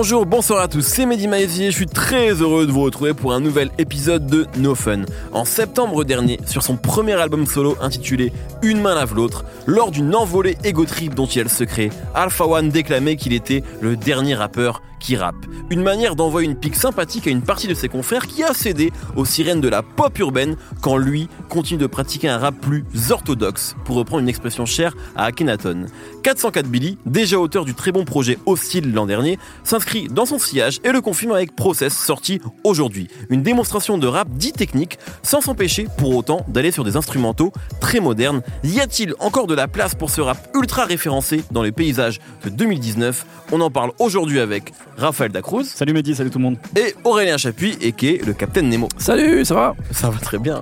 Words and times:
Bonjour, 0.00 0.26
bonsoir 0.26 0.60
à 0.60 0.68
tous, 0.68 0.82
c'est 0.82 1.06
Mehdi 1.06 1.26
Maizier, 1.26 1.72
je 1.72 1.76
suis 1.76 1.86
très 1.86 2.30
heureux 2.34 2.68
de 2.68 2.70
vous 2.70 2.82
retrouver 2.82 3.14
pour 3.14 3.32
un 3.32 3.40
nouvel 3.40 3.68
épisode 3.78 4.26
de 4.26 4.46
No 4.56 4.76
Fun. 4.76 5.02
En 5.32 5.44
septembre 5.44 6.04
dernier, 6.04 6.38
sur 6.46 6.62
son 6.62 6.76
premier 6.76 7.14
album 7.14 7.46
solo 7.46 7.76
intitulé 7.80 8.32
Une 8.62 8.80
main 8.80 8.94
lave 8.94 9.16
l'autre, 9.16 9.44
lors 9.66 9.90
d'une 9.90 10.14
envolée 10.14 10.56
égo 10.62 10.84
trip 10.84 11.16
dont 11.16 11.26
il 11.26 11.40
a 11.40 11.42
le 11.42 11.48
secret, 11.48 11.90
Alpha 12.14 12.46
One 12.46 12.68
déclamait 12.68 13.16
qu'il 13.16 13.32
était 13.32 13.64
le 13.80 13.96
dernier 13.96 14.36
rappeur 14.36 14.82
qui 14.98 15.16
rappe. 15.16 15.46
Une 15.70 15.82
manière 15.82 16.16
d'envoyer 16.16 16.48
une 16.48 16.56
pique 16.56 16.76
sympathique 16.76 17.26
à 17.26 17.30
une 17.30 17.42
partie 17.42 17.68
de 17.68 17.74
ses 17.74 17.88
confrères 17.88 18.26
qui 18.26 18.42
a 18.42 18.54
cédé 18.54 18.92
aux 19.16 19.24
sirènes 19.24 19.60
de 19.60 19.68
la 19.68 19.82
pop 19.82 20.18
urbaine 20.18 20.56
quand 20.80 20.96
lui 20.96 21.28
continue 21.48 21.78
de 21.78 21.86
pratiquer 21.86 22.28
un 22.28 22.38
rap 22.38 22.54
plus 22.60 22.84
orthodoxe, 23.10 23.76
pour 23.84 23.96
reprendre 23.96 24.22
une 24.22 24.28
expression 24.28 24.66
chère 24.66 24.94
à 25.16 25.24
Akhenaton. 25.24 25.86
404 26.22 26.66
Billy, 26.66 26.98
déjà 27.06 27.38
auteur 27.38 27.64
du 27.64 27.74
très 27.74 27.92
bon 27.92 28.04
projet 28.04 28.38
Hostile 28.46 28.92
l'an 28.92 29.06
dernier, 29.06 29.38
s'inscrit 29.64 30.08
dans 30.08 30.26
son 30.26 30.38
sillage 30.38 30.80
et 30.84 30.92
le 30.92 31.00
confirme 31.00 31.32
avec 31.32 31.54
Process 31.54 31.96
sorti 31.96 32.40
aujourd'hui. 32.64 33.08
Une 33.30 33.42
démonstration 33.42 33.98
de 33.98 34.06
rap 34.06 34.28
dit 34.30 34.52
technique 34.52 34.98
sans 35.22 35.40
s'empêcher 35.40 35.86
pour 35.96 36.14
autant 36.14 36.44
d'aller 36.48 36.70
sur 36.70 36.84
des 36.84 36.96
instrumentaux 36.96 37.52
très 37.80 38.00
modernes. 38.00 38.42
Y 38.64 38.80
a-t-il 38.80 39.14
encore 39.18 39.46
de 39.46 39.54
la 39.54 39.68
place 39.68 39.94
pour 39.94 40.10
ce 40.10 40.20
rap 40.20 40.48
ultra 40.54 40.84
référencé 40.84 41.44
dans 41.50 41.62
les 41.62 41.72
paysages 41.72 42.20
de 42.44 42.50
2019 42.50 43.26
On 43.52 43.60
en 43.60 43.70
parle 43.70 43.92
aujourd'hui 43.98 44.40
avec 44.40 44.72
Raphaël 44.98 45.30
Dacruz. 45.30 45.64
Salut 45.64 45.92
Mehdi, 45.92 46.14
salut 46.14 46.30
tout 46.30 46.38
le 46.38 46.44
monde. 46.44 46.58
Et 46.76 46.94
Aurélien 47.04 47.36
Chapuis, 47.36 47.78
et 47.80 47.92
qui 47.92 48.08
est 48.08 48.26
le 48.26 48.32
Capitaine 48.32 48.68
Nemo. 48.68 48.88
Salut, 48.98 49.44
ça 49.44 49.54
va? 49.54 49.76
Ça 49.92 50.10
va 50.10 50.18
très 50.18 50.38
bien. 50.38 50.60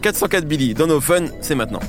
404 0.00 0.46
Billy 0.46 0.72
dans 0.72 0.86
nos 0.86 1.00
fun, 1.00 1.26
c'est 1.42 1.54
maintenant. 1.54 1.80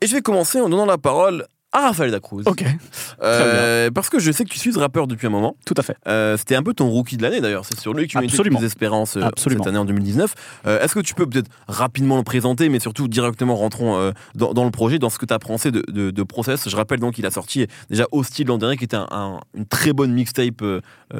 Et 0.00 0.06
je 0.06 0.14
vais 0.14 0.22
commencer 0.22 0.60
en 0.60 0.68
donnant 0.68 0.86
la 0.86 0.98
parole 0.98 1.46
à 1.74 1.80
Raphaël 1.88 2.12
Dacruz. 2.12 2.44
Ok. 2.46 2.64
Euh, 3.22 3.90
parce 3.90 4.08
que 4.08 4.20
je 4.20 4.30
sais 4.30 4.44
que 4.44 4.48
tu 4.50 4.58
suis 4.58 4.72
ce 4.72 4.78
rappeur 4.78 5.08
depuis 5.08 5.26
un 5.26 5.30
moment. 5.30 5.56
Tout 5.66 5.74
à 5.76 5.82
fait. 5.82 5.96
Euh, 6.06 6.36
C'était 6.36 6.54
un 6.54 6.62
peu 6.62 6.72
ton 6.72 6.88
rookie 6.88 7.16
de 7.16 7.22
l'année 7.22 7.40
d'ailleurs. 7.40 7.64
C'est 7.64 7.78
sur 7.78 7.92
lui 7.92 8.06
que 8.06 8.12
tu 8.12 8.18
mets 8.18 8.58
des 8.58 8.64
espérances 8.64 9.16
euh, 9.16 9.28
cette 9.36 9.66
année 9.66 9.78
en 9.78 9.84
2019. 9.84 10.34
Euh, 10.66 10.80
Est-ce 10.80 10.94
que 10.94 11.00
tu 11.00 11.14
peux 11.14 11.26
peut-être 11.26 11.50
rapidement 11.66 12.16
le 12.16 12.22
présenter, 12.22 12.68
mais 12.68 12.78
surtout 12.78 13.08
directement 13.08 13.56
rentrons 13.56 14.12
dans, 14.36 14.54
dans, 14.54 14.64
le 14.64 14.70
projet, 14.70 15.00
dans 15.00 15.10
ce 15.10 15.18
que 15.18 15.26
tu 15.26 15.34
as 15.34 15.38
pensé 15.40 15.72
de, 15.72 15.82
de, 15.88 16.10
de, 16.12 16.22
Process 16.22 16.68
Je 16.68 16.76
rappelle 16.76 17.00
donc 17.00 17.14
qu'il 17.14 17.26
a 17.26 17.30
sorti 17.30 17.66
déjà 17.90 18.06
Hostile 18.12 18.46
l'an 18.46 18.58
dernier, 18.58 18.76
qui 18.76 18.84
était 18.84 18.96
un, 18.96 19.08
un, 19.10 19.40
une 19.54 19.66
très 19.66 19.92
bonne 19.92 20.12
mixtape 20.12 20.62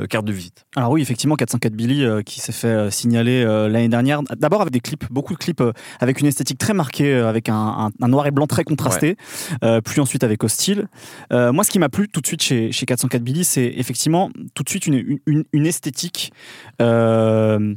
carte 0.08 0.24
de 0.24 0.32
visite. 0.32 0.64
Alors 0.76 0.92
oui, 0.92 1.02
effectivement, 1.02 1.34
404 1.34 1.72
Billy 1.72 2.06
qui 2.24 2.40
s'est 2.40 2.52
fait 2.52 2.90
signaler 2.92 3.44
l'année 3.44 3.88
dernière. 3.88 4.22
D'abord 4.36 4.60
avec 4.60 4.72
des 4.72 4.80
clips, 4.80 5.04
beaucoup 5.10 5.34
de 5.34 5.38
clips 5.38 5.62
avec 5.98 6.20
une 6.20 6.26
esthétique 6.26 6.58
très 6.58 6.74
marquée, 6.74 7.12
avec 7.14 7.48
un, 7.48 7.54
un, 7.54 7.90
un 8.00 8.08
noir 8.08 8.26
et 8.26 8.30
blanc 8.30 8.46
très 8.46 8.64
contrasté. 8.64 9.16
Ouais. 9.62 9.80
puis 9.82 10.00
ensuite 10.00 10.22
avec 10.22 10.43
Hostile. 10.44 10.88
moi, 11.30 11.64
ce 11.64 11.70
qui 11.70 11.78
m'a 11.78 11.88
plu 11.88 12.08
tout 12.08 12.20
de 12.20 12.26
suite 12.26 12.42
chez, 12.42 12.72
chez 12.72 12.86
404 12.86 13.22
Billy, 13.22 13.44
c'est 13.44 13.72
effectivement 13.76 14.30
tout 14.54 14.62
de 14.62 14.68
suite 14.68 14.86
une 14.86 15.66
esthétique 15.66 16.32
euh, 16.80 17.74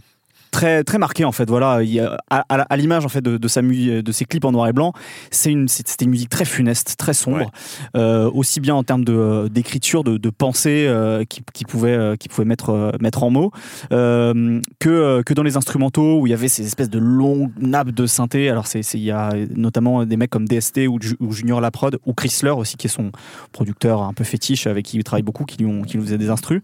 très 0.58 0.83
très 0.83 0.97
marquée 0.97 1.23
en 1.23 1.31
fait. 1.31 1.47
Voilà, 1.47 1.83
il 1.83 2.00
a, 2.00 2.17
à, 2.31 2.39
à 2.39 2.77
l'image 2.77 3.05
en 3.05 3.09
fait 3.09 3.22
de, 3.22 3.38
de, 3.38 3.47
sa 3.47 3.61
de 3.61 4.11
ses 4.11 4.25
clips 4.25 4.44
en 4.44 4.52
noir 4.52 4.67
et 4.67 4.73
blanc, 4.73 4.91
c'est 5.30 5.52
une 5.52 5.67
c'était 5.67 6.05
une 6.05 6.11
musique 6.11 6.30
très 6.30 6.45
funeste, 6.45 6.95
très 6.97 7.14
sombre, 7.14 7.38
ouais. 7.38 7.47
euh, 7.95 8.30
aussi 8.31 8.59
bien 8.59 8.73
en 8.73 8.83
termes 8.83 9.05
de 9.05 9.49
d'écriture, 9.49 10.03
de, 10.03 10.17
de, 10.17 10.30
pensée 10.31 10.86
euh, 10.88 11.25
qui, 11.25 11.41
qui, 11.53 11.64
pouvait 11.64 11.91
euh, 11.91 12.16
qui 12.16 12.27
pouvait 12.27 12.45
mettre 12.45 12.97
mettre 12.99 13.22
en 13.22 13.30
mots 13.30 13.52
euh, 13.91 14.59
que 14.80 15.22
que 15.22 15.33
dans 15.36 15.44
les 15.44 15.58
instrumentaux 15.58 16.22
où 16.22 16.27
il 16.27 16.31
y 16.31 16.33
avait 16.33 16.47
ces 16.47 16.66
espèces 16.66 16.89
de 16.89 16.99
longues 16.99 17.52
nappes 17.59 17.92
de 17.92 18.08
synthé. 18.08 18.49
Alors 18.49 18.66
c'est 18.66 18.81
il 18.94 19.03
y 19.03 19.11
a 19.11 19.33
notamment 19.55 20.05
des 20.05 20.17
mecs 20.17 20.31
comme 20.31 20.48
DST 20.48 20.87
ou, 20.87 20.98
ou 21.20 21.33
Junior 21.33 21.61
Laprod 21.61 21.99
ou 22.08 22.14
Chrysler 22.14 22.49
aussi 22.49 22.77
qui 22.77 22.87
est 22.87 22.89
son 22.89 23.11
producteur 23.52 24.02
un 24.02 24.14
peu 24.14 24.23
fétiche 24.23 24.65
avec 24.65 24.86
qui 24.86 24.98
il 24.98 25.04
travaille 25.04 25.21
beaucoup, 25.21 25.45
qui 25.45 25.58
lui 25.58 25.67
ont 25.67 25.83
qui 25.83 25.98
lui 25.98 26.04
faisait 26.04 26.17
des 26.17 26.31
instrus. 26.31 26.61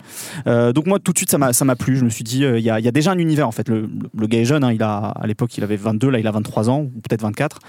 Euh, 0.47 0.73
donc 0.73 0.87
moi 0.87 0.97
tout 0.97 1.13
de 1.13 1.17
suite 1.17 1.29
ça 1.29 1.37
m'a 1.37 1.53
ça 1.53 1.63
m'a 1.63 1.75
plu. 1.75 1.95
Je 1.95 2.05
me 2.05 2.09
suis 2.09 2.23
dit 2.23 2.39
il 2.43 2.63
y 2.63 2.71
a, 2.71 2.79
il 2.79 2.85
y 2.85 2.87
a 2.87 2.91
déjà 2.91 3.11
un 3.11 3.19
univers 3.19 3.47
en 3.47 3.51
fait. 3.51 3.69
Le, 3.69 3.82
le, 4.13 4.27
gars 4.27 4.39
est 4.39 4.45
jeune, 4.45 4.63
hein, 4.63 4.71
il 4.71 4.83
a, 4.83 4.97
à 4.97 5.27
l'époque 5.27 5.57
il 5.57 5.63
avait 5.63 5.75
22, 5.75 6.09
là 6.09 6.19
il 6.19 6.27
a 6.27 6.31
23 6.31 6.69
ans, 6.69 6.81
ou 6.81 7.01
peut-être 7.01 7.21
24. 7.21 7.59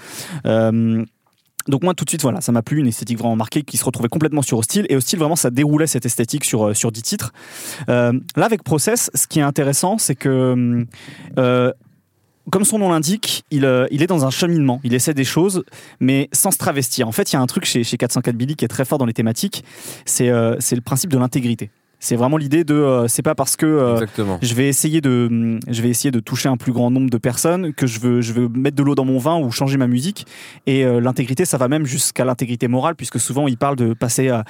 Euh, 0.45 1.03
donc 1.67 1.83
moi 1.83 1.95
tout 1.95 2.05
de 2.05 2.09
suite 2.11 2.21
voilà 2.21 2.41
ça 2.41 2.51
m'a 2.51 2.61
plu 2.61 2.79
une 2.79 2.85
esthétique 2.85 3.17
vraiment 3.17 3.35
marquée 3.35 3.63
qui 3.63 3.77
se 3.77 3.83
retrouvait 3.83 4.07
complètement 4.07 4.43
sur 4.43 4.59
Hostile 4.59 4.85
et 4.87 4.95
Hostile 4.95 5.17
vraiment 5.17 5.35
ça 5.35 5.49
déroulait 5.49 5.87
cette 5.87 6.05
esthétique 6.05 6.45
sur 6.45 6.75
sur 6.77 6.91
10 6.91 7.01
titres 7.01 7.33
euh, 7.89 8.13
là 8.35 8.45
avec 8.45 8.61
Process 8.61 9.09
ce 9.15 9.25
qui 9.25 9.39
est 9.39 9.41
intéressant 9.41 9.97
c'est 9.97 10.13
que 10.13 10.85
euh, 11.39 11.71
comme 12.51 12.65
son 12.65 12.79
nom 12.79 12.89
l'indique, 12.89 13.43
il, 13.51 13.65
euh, 13.65 13.87
il, 13.91 14.03
est 14.03 14.07
dans 14.07 14.25
un 14.25 14.29
cheminement. 14.29 14.79
Il 14.83 14.93
essaie 14.93 15.13
des 15.13 15.23
choses, 15.23 15.63
mais 15.99 16.29
sans 16.31 16.51
se 16.51 16.57
travestir. 16.57 17.07
En 17.07 17.11
fait, 17.11 17.31
il 17.31 17.35
y 17.35 17.37
a 17.37 17.41
un 17.41 17.47
truc 17.47 17.65
chez, 17.65 17.83
chez 17.83 17.97
404 17.97 18.35
Billy 18.35 18.55
qui 18.55 18.65
est 18.65 18.69
très 18.69 18.85
fort 18.85 18.97
dans 18.97 19.05
les 19.05 19.13
thématiques. 19.13 19.63
C'est 20.05 20.29
euh, 20.29 20.55
le 20.71 20.81
principe 20.81 21.11
de 21.11 21.17
l'intégrité. 21.17 21.69
C'est 21.99 22.15
vraiment 22.15 22.37
l'idée 22.37 22.63
de 22.63 22.73
euh, 22.73 23.07
c'est 23.07 23.21
pas 23.21 23.35
parce 23.35 23.55
que 23.55 23.65
euh, 23.65 24.05
je 24.41 24.53
vais 24.53 24.67
essayer 24.67 25.01
de 25.01 25.59
je 25.67 25.81
vais 25.81 25.89
essayer 25.89 26.11
de 26.11 26.19
toucher 26.19 26.49
un 26.49 26.57
plus 26.57 26.71
grand 26.71 26.91
nombre 26.91 27.09
de 27.09 27.17
personnes 27.17 27.73
que 27.73 27.87
je 27.87 27.99
veux 27.99 28.21
je 28.21 28.33
veux 28.33 28.47
mettre 28.49 28.75
de 28.75 28.83
l'eau 28.83 28.95
dans 28.95 29.05
mon 29.05 29.17
vin 29.17 29.37
ou 29.37 29.51
changer 29.51 29.77
ma 29.77 29.87
musique. 29.87 30.25
Et 30.65 30.85
euh, 30.85 30.99
l'intégrité 30.99 31.45
ça 31.45 31.57
va 31.57 31.67
même 31.67 31.85
jusqu'à 31.85 32.25
l'intégrité 32.25 32.67
morale 32.67 32.95
puisque 32.95 33.19
souvent 33.19 33.47
il 33.47 33.57
parle 33.57 33.75
de 33.75 33.93
passer 33.93 34.29
à, 34.29 34.43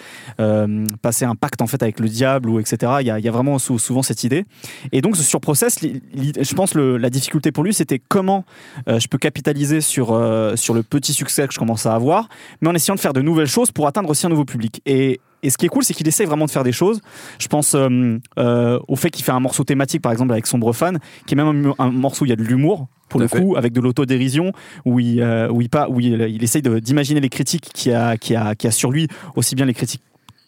passer 1.02 1.26
un 1.26 1.36
pacte 1.36 1.62
en 1.62 1.68
fait 1.68 1.82
avec 1.82 2.00
le 2.00 2.08
diable 2.08 2.50
ou 2.50 2.60
etc 2.60 2.94
il 3.02 3.08
y 3.08 3.12
a, 3.12 3.20
il 3.20 3.26
y 3.26 3.28
a 3.28 3.32
vraiment 3.32 3.60
souvent 3.60 4.02
cette 4.02 4.24
idée. 4.24 4.46
Et 4.92 5.02
donc 5.02 5.18
sur 5.18 5.42
process 5.42 5.80
je 5.82 6.54
pense 6.54 6.74
le, 6.74 6.98
la 6.98 7.10
difficulté 7.10 7.52
pour 7.52 7.64
lui 7.64 7.74
c'était 7.74 8.00
comment 8.00 8.46
je 8.88 9.08
peux 9.08 9.18
capitaliser 9.18 9.82
sur 9.82 10.08
sur 10.56 10.74
le 10.74 10.84
petit 10.84 11.14
succès 11.14 11.48
que 11.48 11.54
je 11.54 11.60
commence 11.60 11.86
à 11.86 11.94
avoir 11.94 12.30
mais 12.62 12.70
en 12.70 12.74
essayant 12.74 12.96
de 12.96 13.00
faire 13.00 13.14
de 13.14 13.22
nouvelles 13.22 13.48
choses 13.48 13.72
pour 13.72 13.88
atteindre 13.88 14.10
aussi 14.10 14.26
un 14.26 14.30
nouveau 14.30 14.46
public. 14.46 14.82
Et 14.86 15.20
et 15.44 15.50
ce 15.50 15.58
qui 15.58 15.66
est 15.66 15.70
cool, 15.70 15.84
c'est 15.84 15.94
qu'il 15.94 16.08
essaye 16.08 16.26
vraiment 16.26 16.46
de 16.46 16.52
faire 16.52 16.64
des 16.64 16.72
choses. 16.72 17.02
Je 17.40 17.48
pense 17.48 17.76
euh, 17.76 18.18
euh, 18.40 18.80
au 18.88 18.96
fait 18.96 19.12
qu'il 19.12 19.24
fait 19.24 19.32
un 19.32 19.40
morceau 19.40 19.64
thématique, 19.64 20.02
par 20.02 20.12
exemple, 20.12 20.32
avec 20.32 20.48
Sombre 20.48 20.74
Fan, 20.74 21.00
qui 21.28 21.36
est 21.36 21.38
même 21.38 21.74
un, 21.78 21.84
un 21.84 21.92
morceau 21.92 22.24
où 22.24 22.26
il 22.26 22.30
y 22.30 22.34
a 22.34 22.36
de 22.36 22.44
l'humour, 22.44 22.88
pour 23.10 23.20
le 23.20 23.28
coup, 23.28 23.56
avec 23.56 23.72
de 23.72 23.82
l'autodérision, 23.82 24.52
où 24.86 25.00
il, 25.00 25.22
euh, 25.22 25.50
où 25.50 25.62
il, 25.62 25.70
où 25.90 26.00
il, 26.00 26.22
il 26.22 26.44
essaye 26.44 26.62
d'imaginer 26.62 27.20
les 27.20 27.30
critiques 27.30 27.70
qu'il 27.74 27.92
y, 27.92 27.96
a, 27.96 28.18
qui 28.18 28.36
a, 28.36 28.56
qui 28.56 28.68
a 28.68 28.72
sur 28.72 28.92
lui, 28.92 29.08
aussi 29.36 29.56
bien 29.56 29.66
les 29.66 29.74
critiques 29.74 30.02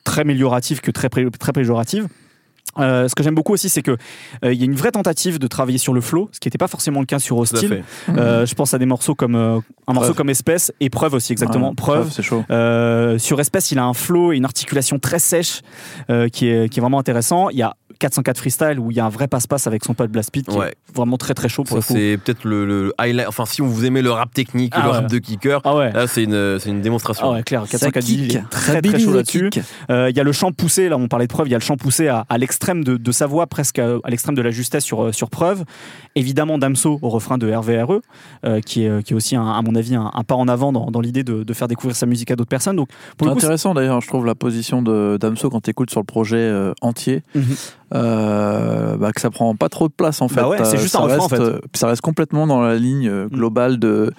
très 0.03 0.21
amélioratives 0.21 0.81
que 0.81 0.91
très, 0.91 1.09
très 1.09 1.51
péjoratives. 1.53 2.07
Euh, 2.79 3.07
ce 3.07 3.15
que 3.15 3.23
j'aime 3.23 3.35
beaucoup 3.35 3.53
aussi, 3.53 3.69
c'est 3.69 3.81
que 3.81 3.97
il 4.43 4.49
euh, 4.49 4.53
y 4.53 4.61
a 4.61 4.65
une 4.65 4.75
vraie 4.75 4.91
tentative 4.91 5.39
de 5.39 5.47
travailler 5.47 5.77
sur 5.77 5.93
le 5.93 6.01
flow, 6.01 6.29
ce 6.31 6.39
qui 6.39 6.47
n'était 6.47 6.57
pas 6.57 6.67
forcément 6.67 6.99
le 6.99 7.05
cas 7.05 7.19
sur 7.19 7.37
Hostile. 7.37 7.83
Euh, 8.09 8.45
je 8.45 8.55
pense 8.55 8.73
à 8.73 8.77
des 8.77 8.85
morceaux 8.85 9.15
comme 9.15 9.35
un 9.35 9.93
morceau 9.93 10.13
comme 10.13 10.29
Espèce 10.29 10.71
et 10.79 10.89
Preuve 10.89 11.13
aussi 11.13 11.31
exactement. 11.31 11.69
Ouais, 11.69 11.75
Preuve, 11.75 12.11
c'est 12.11 12.23
chaud. 12.23 12.43
sur 13.17 13.39
Espèce, 13.39 13.71
il 13.71 13.79
a 13.79 13.85
un 13.85 13.93
flow 13.93 14.31
et 14.31 14.37
une 14.37 14.45
articulation 14.45 14.99
très 14.99 15.19
sèche 15.19 15.61
qui 16.31 16.47
est 16.47 16.69
qui 16.69 16.79
est 16.79 16.81
vraiment 16.81 16.99
intéressant. 16.99 17.49
Il 17.49 17.57
y 17.57 17.63
a 17.63 17.75
404 17.97 18.37
freestyle 18.37 18.79
où 18.79 18.91
il 18.91 18.97
y 18.97 18.99
a 18.99 19.05
un 19.05 19.09
vrai 19.09 19.27
passe-passe 19.27 19.67
avec 19.67 19.83
son 19.83 19.93
pote 19.93 20.11
Blast 20.11 20.31
Pit 20.31 20.47
qui 20.47 20.55
ouais. 20.57 20.69
est 20.69 20.95
vraiment 20.95 21.17
très 21.17 21.33
très 21.33 21.49
chaud 21.49 21.63
pour 21.63 21.81
ça 21.83 21.93
c'est 21.93 22.17
peut-être 22.23 22.43
le, 22.45 22.65
le, 22.65 22.93
highlight. 22.97 23.27
Enfin 23.27 23.45
si 23.45 23.61
vous 23.61 23.85
aimez 23.85 24.01
le 24.01 24.11
rap 24.11 24.33
technique 24.33 24.73
ah 24.75 24.81
le 24.83 24.89
ouais. 24.89 24.95
rap 24.97 25.07
de 25.09 25.17
kicker 25.19 25.61
ah 25.63 25.75
ouais. 25.75 25.91
là 25.91 26.07
c'est 26.07 26.23
une, 26.23 26.59
une 26.65 26.81
démonstration. 26.81 27.27
Ah 27.29 27.33
ouais 27.33 27.43
clair. 27.43 27.63
404 27.69 28.09
il 28.09 28.35
est 28.35 28.41
très 28.49 28.81
très 28.81 28.99
chaud 28.99 29.13
là-dessus. 29.13 29.49
euh, 29.89 30.09
il 30.09 30.15
y 30.17 30.19
a 30.19 30.23
le 30.23 30.31
chant 30.31 30.51
poussé 30.51 30.89
là 30.89 30.97
on 30.97 31.07
parlait 31.07 31.27
de 31.27 31.31
preuve 31.33 31.47
il 31.47 31.51
y 31.51 31.55
a 31.55 31.57
le 31.57 31.63
chant 31.63 31.77
poussé 31.77 32.07
à, 32.07 32.25
à 32.29 32.37
l'extrême 32.37 32.83
de, 32.83 32.97
de, 32.97 33.11
sa 33.11 33.25
voix 33.27 33.47
presque 33.47 33.79
à, 33.79 33.97
à 34.03 34.09
l'extrême 34.09 34.35
de 34.35 34.41
la 34.41 34.51
justesse 34.51 34.83
sur, 34.83 35.13
sur 35.13 35.29
preuve. 35.29 35.63
Évidemment 36.15 36.57
Damso 36.57 36.99
au 37.01 37.09
refrain 37.09 37.37
de 37.37 37.51
RVRE 37.51 38.01
euh, 38.45 38.61
qui, 38.61 38.83
est, 38.85 39.03
qui 39.03 39.13
est 39.13 39.15
aussi 39.15 39.35
un, 39.35 39.47
à 39.47 39.61
mon 39.61 39.75
avis 39.75 39.95
un, 39.95 40.11
un, 40.13 40.23
pas 40.23 40.35
en 40.35 40.47
avant 40.47 40.71
dans, 40.71 40.89
dans 40.91 41.01
l'idée 41.01 41.23
de, 41.23 41.43
de, 41.43 41.53
faire 41.53 41.67
découvrir 41.67 41.95
sa 41.95 42.05
musique 42.05 42.31
à 42.31 42.35
d'autres 42.35 42.49
personnes. 42.49 42.75
Donc 42.75 42.89
c'est 43.19 43.27
intéressant 43.27 43.73
d'ailleurs 43.73 44.01
je 44.01 44.07
trouve 44.07 44.25
la 44.25 44.35
position 44.35 44.81
de 44.81 45.17
Damso 45.19 45.49
quand 45.49 45.61
tu 45.61 45.69
écoutes 45.69 45.89
sur 45.91 45.99
le 45.99 46.05
projet 46.05 46.37
euh, 46.37 46.73
entier. 46.81 47.21
Mm 47.35 47.41
-hmm. 47.41 47.73
Euh, 47.93 48.97
bah, 48.97 49.11
que 49.13 49.21
ça 49.21 49.29
prend 49.29 49.55
pas 49.55 49.69
trop 49.69 49.87
de 49.87 49.93
place 49.93 50.21
en 50.21 50.27
fait. 50.27 50.41
Bah 50.41 50.49
ouais, 50.49 50.65
c'est 50.65 50.77
juste 50.77 50.93
ça 50.93 50.99
un 50.99 51.03
refrain, 51.03 51.27
reste, 51.27 51.33
en 51.33 51.45
fait. 51.45 51.61
Ça 51.73 51.87
reste 51.87 52.01
complètement 52.01 52.45
dans 52.45 52.61
la 52.61 52.75
ligne 52.75 53.27
globale 53.27 53.79
de, 53.79 54.11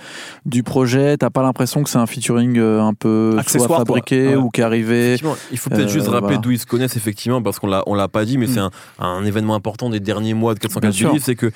du 0.46 0.62
projet. 0.62 1.16
T'as 1.16 1.30
pas 1.30 1.42
l'impression 1.42 1.82
que 1.82 1.90
c'est 1.90 1.98
un 1.98 2.06
featuring 2.06 2.58
euh, 2.58 2.80
un 2.80 2.94
peu 2.94 3.36
soit 3.46 3.78
fabriqué 3.78 4.28
ouais. 4.28 4.36
ou 4.36 4.50
qui 4.50 4.60
est 4.60 4.64
arrivé. 4.64 5.16
Il 5.50 5.58
faut 5.58 5.70
peut-être 5.70 5.86
euh, 5.86 5.88
juste 5.88 6.08
rappeler 6.08 6.36
voilà. 6.36 6.38
d'où 6.38 6.50
ils 6.50 6.58
se 6.58 6.66
connaissent 6.66 6.96
effectivement 6.96 7.42
parce 7.42 7.58
qu'on 7.58 7.66
l'a 7.66 7.82
on 7.86 7.94
l'a 7.94 8.08
pas 8.08 8.24
dit, 8.24 8.38
mais 8.38 8.46
mm. 8.46 8.50
c'est 8.50 8.60
un, 8.60 8.70
un, 8.98 9.24
événement 9.24 9.54
important 9.54 9.90
des 9.90 10.00
derniers 10.00 10.34
mois 10.34 10.54
de 10.54 10.60
404 10.60 10.94
Billy. 10.94 11.20
C'est 11.20 11.34
que 11.34 11.50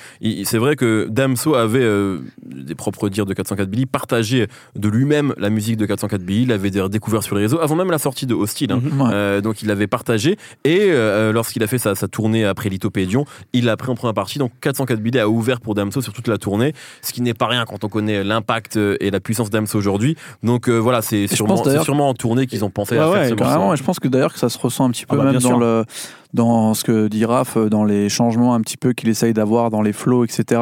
c'est 0.45 0.59
vrai 0.59 0.77
que 0.77 1.09
Damso 1.11 1.55
avait 1.55 1.81
euh, 1.83 2.19
des 2.45 2.75
propres 2.75 3.09
dires 3.09 3.27
de 3.27 3.35
404 3.35 3.69
Billy, 3.69 3.87
partagé 3.87 4.47
de 4.77 4.89
lui-même 4.89 5.35
la 5.39 5.51
musique 5.51 5.77
de 5.77 5.87
404 5.87 6.23
Billy, 6.23 6.43
il 6.43 6.49
l'avait 6.49 6.71
découvert 6.71 7.23
sur 7.23 7.37
les 7.37 7.43
réseaux 7.43 7.61
avant 7.61 7.77
même 7.77 7.91
la 7.91 7.99
sortie 7.99 8.27
de 8.27 8.35
Hostile. 8.35 8.73
Hein. 8.73 8.81
Mm 8.83 8.89
-hmm. 8.89 9.37
ouais. 9.37 9.43
donc 9.43 9.63
il 9.63 9.69
l'avait 9.69 9.87
partagé 9.87 10.37
et 10.65 10.91
lorsqu'il 11.33 11.63
a 11.63 11.67
fait 11.67 11.79
sa, 11.79 11.95
sa 12.03 12.09
tournée 12.09 12.45
après 12.45 12.69
Lithopédion, 12.69 13.25
il 13.53 13.65
l'a 13.65 13.77
pris 13.77 13.91
en 13.91 13.95
première 13.95 14.15
partie. 14.15 14.39
Donc 14.39 14.53
404 14.61 15.01
billets 15.01 15.21
a 15.21 15.29
ouvert 15.29 15.61
pour 15.61 15.75
Damso 15.75 16.01
sur 16.03 16.13
toute 16.13 16.29
la 16.29 16.39
tournée, 16.39 16.75
ce 17.01 17.13
qui 17.13 17.23
n'est 17.23 17.35
pas 17.35 17.47
rien 17.47 17.65
quand 17.65 17.85
on 17.85 17.89
connaît 17.89 18.23
l'impact 18.25 18.77
et 18.77 19.11
la 19.11 19.21
puissance 19.21 19.51
d'Amso 19.51 19.79
aujourd'hui. 19.79 20.17
Donc 20.43 20.69
euh, 20.69 20.79
voilà, 20.79 21.03
c'est 21.03 21.27
sûrement, 21.27 21.63
sûrement 21.83 22.09
en 22.09 22.15
tournée 22.15 22.47
qu'ils 22.47 22.65
ont 22.65 22.71
pensé 22.71 22.99
à 22.99 23.11
faire 23.11 23.29
ce 23.29 23.35
carrément, 23.35 23.75
Et 23.75 23.77
je 23.77 23.83
pense 23.83 23.99
que 23.99 24.09
d'ailleurs 24.09 24.33
que 24.33 24.39
ça 24.39 24.49
se 24.49 24.59
ressent 24.59 24.85
un 24.85 24.91
petit 24.91 25.07
peu 25.07 25.17
ah 25.19 25.25
bah, 25.25 25.33
même 25.33 25.41
dans 25.41 25.59
le 25.59 25.85
dans 26.33 26.73
ce 26.73 26.83
que 26.85 27.09
dit 27.09 27.25
Raph, 27.25 27.57
euh, 27.57 27.69
dans 27.69 27.85
les 27.85 28.09
changements 28.09 28.55
un 28.55 28.61
petit 28.61 28.77
peu 28.77 28.93
qu'il 28.93 29.09
essaye 29.09 29.35
d'avoir 29.35 29.71
dans 29.71 29.83
les 29.83 29.93
flows, 29.93 30.25
etc. 30.25 30.61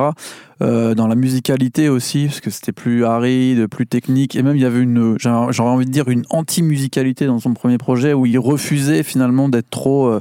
Euh, 0.62 0.94
dans 0.94 1.06
la 1.06 1.14
musicalité 1.14 1.88
aussi, 1.88 2.26
parce 2.26 2.40
que 2.40 2.50
c'était 2.50 2.72
plus 2.72 3.04
aride, 3.04 3.66
plus 3.69 3.86
technique, 3.86 4.36
et 4.36 4.43
même 4.43 4.56
il 4.56 4.62
y 4.62 4.66
avait 4.66 4.81
une, 4.81 5.16
j'aurais 5.19 5.70
envie 5.70 5.86
de 5.86 5.90
dire, 5.90 6.08
une 6.08 6.25
anti-musicalité 6.31 7.26
dans 7.26 7.38
son 7.38 7.54
premier 7.54 7.78
projet 7.78 8.12
où 8.12 8.26
il 8.26 8.38
refusait 8.38 9.02
finalement 9.02 9.48
d'être 9.48 9.70
trop... 9.70 10.08
Euh, 10.08 10.20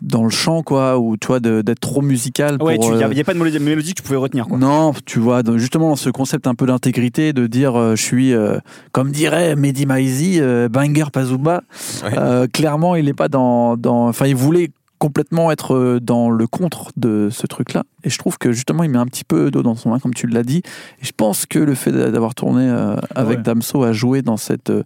dans 0.00 0.24
le 0.24 0.30
chant, 0.30 0.62
quoi, 0.62 0.98
ou 0.98 1.16
tu 1.16 1.28
vois, 1.28 1.40
d'être 1.40 1.80
trop 1.80 2.02
musical. 2.02 2.62
Ouais, 2.62 2.76
il 2.76 2.80
n'y 2.96 3.02
a, 3.02 3.06
a, 3.06 3.24
pas 3.24 3.34
de 3.34 3.58
mélodie 3.58 3.94
que 3.94 4.00
tu 4.00 4.02
pouvais 4.02 4.18
retenir, 4.18 4.46
quoi. 4.46 4.58
Non, 4.58 4.92
tu 5.06 5.18
vois, 5.18 5.42
justement, 5.56 5.90
dans 5.90 5.96
ce 5.96 6.10
concept 6.10 6.46
un 6.46 6.54
peu 6.54 6.66
d'intégrité, 6.66 7.32
de 7.32 7.46
dire, 7.46 7.96
je 7.96 8.02
suis, 8.02 8.34
comme 8.92 9.10
dirait 9.10 9.56
Mehdi 9.56 9.86
Maizi, 9.86 10.40
banger 10.70 11.06
Pazouba. 11.12 11.62
clairement, 12.52 12.96
il 12.96 13.06
n'est 13.06 13.14
pas 13.14 13.28
dans. 13.28 13.76
Enfin, 13.86 14.26
il 14.26 14.36
voulait 14.36 14.70
complètement 15.04 15.50
être 15.50 15.74
euh, 15.74 16.00
dans 16.00 16.30
le 16.30 16.46
contre 16.46 16.90
de 16.96 17.28
ce 17.30 17.46
truc-là. 17.46 17.84
Et 18.04 18.10
je 18.10 18.16
trouve 18.16 18.38
que 18.38 18.52
justement, 18.52 18.84
il 18.84 18.90
met 18.90 18.98
un 18.98 19.04
petit 19.04 19.24
peu 19.24 19.50
d'eau 19.50 19.62
dans 19.62 19.74
son 19.74 19.90
vin, 19.90 19.98
comme 19.98 20.14
tu 20.14 20.26
l'as 20.26 20.42
dit. 20.42 20.62
Et 21.02 21.04
je 21.04 21.12
pense 21.14 21.44
que 21.44 21.58
le 21.58 21.74
fait 21.74 21.92
d'avoir 21.92 22.34
tourné 22.34 22.66
euh, 22.70 22.96
avec 23.14 23.42
Damso 23.42 23.82
a 23.82 23.92
joué 23.92 24.22
dans 24.22 24.38
cette 24.38 24.70
euh, 24.70 24.82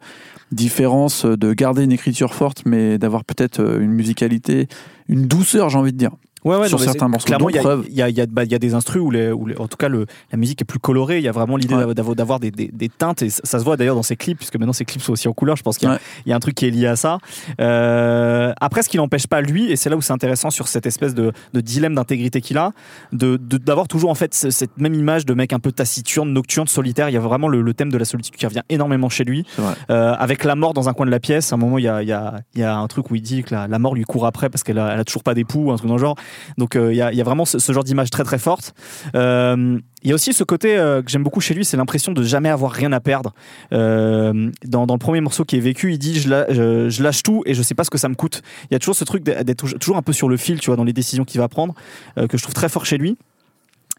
différence 0.52 1.24
de 1.24 1.52
garder 1.52 1.84
une 1.84 1.92
écriture 1.92 2.34
forte, 2.34 2.62
mais 2.64 2.98
d'avoir 2.98 3.24
peut-être 3.24 3.60
une 3.80 3.92
musicalité, 3.92 4.68
une 5.08 5.26
douceur, 5.26 5.70
j'ai 5.70 5.78
envie 5.78 5.92
de 5.92 5.98
dire. 5.98 6.12
Ouais, 6.44 6.56
ouais, 6.56 6.68
sur 6.68 6.80
certains 6.80 7.08
morceaux. 7.08 7.26
Clairement, 7.26 7.48
il 7.48 7.56
y, 7.56 8.02
a, 8.02 8.08
y, 8.08 8.26
bah, 8.26 8.44
y 8.44 8.54
a 8.54 8.58
des 8.58 8.74
instrus 8.74 9.02
où, 9.02 9.10
les, 9.10 9.32
où 9.32 9.48
en 9.58 9.66
tout 9.66 9.76
cas, 9.76 9.88
le, 9.88 10.06
la 10.30 10.38
musique 10.38 10.62
est 10.62 10.64
plus 10.64 10.78
colorée. 10.78 11.18
Il 11.18 11.24
y 11.24 11.28
a 11.28 11.32
vraiment 11.32 11.56
l'idée 11.56 11.74
d'avoir 11.94 12.40
des, 12.40 12.50
des, 12.50 12.70
des, 12.72 12.88
teintes. 12.88 13.22
Et 13.22 13.30
ça, 13.30 13.58
se 13.58 13.64
voit 13.64 13.76
d'ailleurs 13.76 13.96
dans 13.96 14.02
ses 14.02 14.16
clips, 14.16 14.38
puisque 14.38 14.56
maintenant 14.56 14.72
ses 14.72 14.84
clips 14.84 15.02
sont 15.02 15.12
aussi 15.12 15.28
en 15.28 15.32
couleur. 15.32 15.56
Je 15.56 15.62
pense 15.62 15.78
qu'il 15.78 15.90
y, 16.26 16.32
a 16.32 16.36
un 16.36 16.40
truc 16.40 16.54
qui 16.54 16.66
est 16.66 16.70
lié 16.70 16.86
à 16.86 16.96
ça. 16.96 17.18
Euh, 17.60 18.52
après, 18.60 18.82
ce 18.82 18.88
qui 18.88 18.96
n'empêche 18.96 19.26
pas 19.26 19.40
lui, 19.40 19.70
et 19.70 19.76
c'est 19.76 19.90
là 19.90 19.96
où 19.96 20.00
c'est 20.00 20.12
intéressant 20.12 20.50
sur 20.50 20.68
cette 20.68 20.86
espèce 20.86 21.14
de, 21.14 21.32
de 21.52 21.60
dilemme 21.60 21.94
d'intégrité 21.94 22.40
qu'il 22.40 22.58
a, 22.58 22.72
d'avoir 23.12 23.38
de, 23.38 23.56
d'avoir 23.58 23.88
toujours 23.88 24.10
en 24.10 24.14
fait 24.14 24.34
cette 24.34 24.78
même 24.78 24.94
image 24.94 25.26
de 25.26 25.34
mec 25.34 25.52
un 25.52 25.58
peu 25.58 25.72
taciturne, 25.72 26.32
nocturne, 26.32 26.68
solitaire. 26.68 27.08
Il 27.08 27.12
y 27.12 27.16
a 27.18 27.20
vraiment 27.20 27.48
le, 27.48 27.74
thème 27.74 27.92
de 27.92 27.98
la 27.98 28.04
solitude 28.04 28.34
qui 28.34 28.46
revient 28.46 28.62
énormément 28.68 29.08
chez 29.08 29.24
lui. 29.24 29.44
Euh, 29.90 30.14
avec 30.18 30.44
la 30.44 30.54
mort 30.54 30.74
dans 30.74 30.88
un 30.88 30.92
coin 30.92 31.06
de 31.06 31.10
la 31.10 31.20
pièce, 31.20 31.52
à 31.52 31.56
un 31.56 31.58
moment, 31.58 31.78
il 31.78 31.84
y 31.84 31.88
a, 31.88 32.02
y 32.02 32.12
a, 32.12 32.40
y 32.54 32.62
a 32.62 32.76
un 32.76 32.86
truc 32.86 33.10
où 33.10 33.14
il 33.14 33.22
dit 33.22 33.42
que 33.42 33.54
la, 33.54 33.68
la 33.68 33.78
mort 33.78 33.94
lui 33.94 34.04
court 34.04 34.26
après 34.26 34.48
parce 34.48 34.62
qu'elle 34.62 34.78
a, 34.78 34.94
elle 34.94 35.00
a 35.00 35.04
toujours 35.04 35.22
pas 35.22 35.34
d'époux, 35.34 35.70
un 35.70 35.76
truc 35.76 35.88
dans 35.88 35.96
le 35.96 36.00
genre. 36.00 36.16
Donc, 36.56 36.76
euh, 36.76 36.92
il 36.92 36.96
y 36.96 37.02
a 37.20 37.24
vraiment 37.24 37.44
ce, 37.44 37.72
genre 37.72 37.84
d'image 37.84 38.10
très 38.10 38.24
très 38.24 38.38
forte. 38.38 38.74
Euh, 39.14 39.78
il 40.02 40.08
y 40.08 40.12
a 40.12 40.14
aussi 40.14 40.32
ce 40.32 40.44
côté 40.44 40.76
euh, 40.76 41.02
que 41.02 41.10
j'aime 41.10 41.24
beaucoup 41.24 41.40
chez 41.40 41.54
lui, 41.54 41.64
c'est 41.64 41.76
l'impression 41.76 42.12
de 42.12 42.22
jamais 42.22 42.48
avoir 42.48 42.72
rien 42.72 42.92
à 42.92 43.00
perdre. 43.00 43.32
Dans, 43.70 44.86
le 44.94 44.98
premier 44.98 45.20
morceau 45.20 45.44
qui 45.44 45.56
est 45.56 45.60
vécu, 45.60 45.92
il 45.92 45.98
dit 45.98 46.20
je, 46.20 47.02
lâche 47.02 47.22
tout 47.22 47.42
et 47.46 47.54
je 47.54 47.62
sais 47.62 47.74
pas 47.74 47.84
ce 47.84 47.90
que 47.90 47.98
ça 47.98 48.08
me 48.08 48.14
coûte. 48.14 48.42
Il 48.70 48.74
y 48.74 48.76
a 48.76 48.78
toujours 48.78 48.96
ce 48.96 49.04
truc 49.04 49.22
d'être 49.22 49.78
toujours 49.78 49.96
un 49.96 50.02
peu 50.02 50.12
sur 50.12 50.28
le 50.28 50.36
fil, 50.36 50.60
tu 50.60 50.66
vois, 50.66 50.76
dans 50.76 50.84
les 50.84 50.92
décisions 50.92 51.24
qu'il 51.24 51.40
va 51.40 51.48
prendre, 51.48 51.74
que 52.16 52.36
je 52.36 52.42
trouve 52.42 52.54
très 52.54 52.68
fort 52.68 52.86
chez 52.86 52.98
lui. 52.98 53.16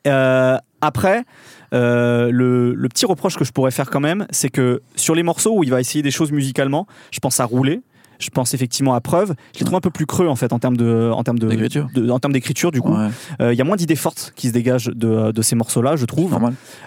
après, 0.06 1.24
le, 1.72 2.74
le, 2.74 2.90
petit 2.90 3.06
reproche 3.06 3.38
que 3.38 3.46
je 3.46 3.52
pourrais 3.52 3.72
faire 3.72 3.90
quand 3.90 4.00
même, 4.00 4.26
c'est 4.32 4.50
que 4.50 4.82
sur 4.96 5.16
les 5.16 5.24
morceaux 5.24 5.58
où 5.58 5.64
il 5.64 5.70
va 5.70 5.80
essayer 5.80 6.02
des 6.02 6.12
choses 6.12 6.32
musicalement, 6.32 6.88
je 7.12 7.20
pense 7.20 7.40
à 7.40 7.46
rouler, 7.46 7.82
je 8.20 8.30
pense 8.30 8.54
effectivement 8.54 8.94
à 8.94 9.02
preuve. 9.02 9.34
Je 9.54 9.60
les 9.60 9.66
trouve 9.66 9.78
un 9.78 9.82
peu 9.82 9.90
plus 9.90 10.06
creux 10.06 10.28
en 10.28 10.36
fait 10.36 10.54
en 10.54 10.60
termes 10.60 10.78
de, 10.78 11.10
en 11.14 11.24
termes 11.24 11.40
de, 11.40 12.10
en 12.10 12.20
termes 12.20 12.34
d'écriture 12.34 12.72
du 12.72 12.82
coup. 12.82 12.96
Il 13.40 13.46
euh, 13.46 13.54
y 13.54 13.62
a 13.62 13.64
moins 13.64 13.78
d'idées 13.78 13.96
fortes 13.96 14.34
qui 14.36 14.48
se 14.48 14.54
dégagent 14.54 14.92
de, 14.94 15.32
de 15.32 15.42
ces 15.42 15.56
morceaux-là, 15.56 15.96
je 15.96 16.06
trouve. 16.06 16.38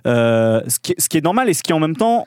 Euh, 0.07 0.61
ce, 0.69 0.79
qui 0.79 0.93
est, 0.93 1.01
ce 1.01 1.09
qui 1.09 1.19
est 1.19 1.25
normal 1.25 1.49
et 1.49 1.55
ce 1.55 1.63
qui 1.63 1.73
en 1.73 1.81
même 1.81 1.97
temps 1.97 2.27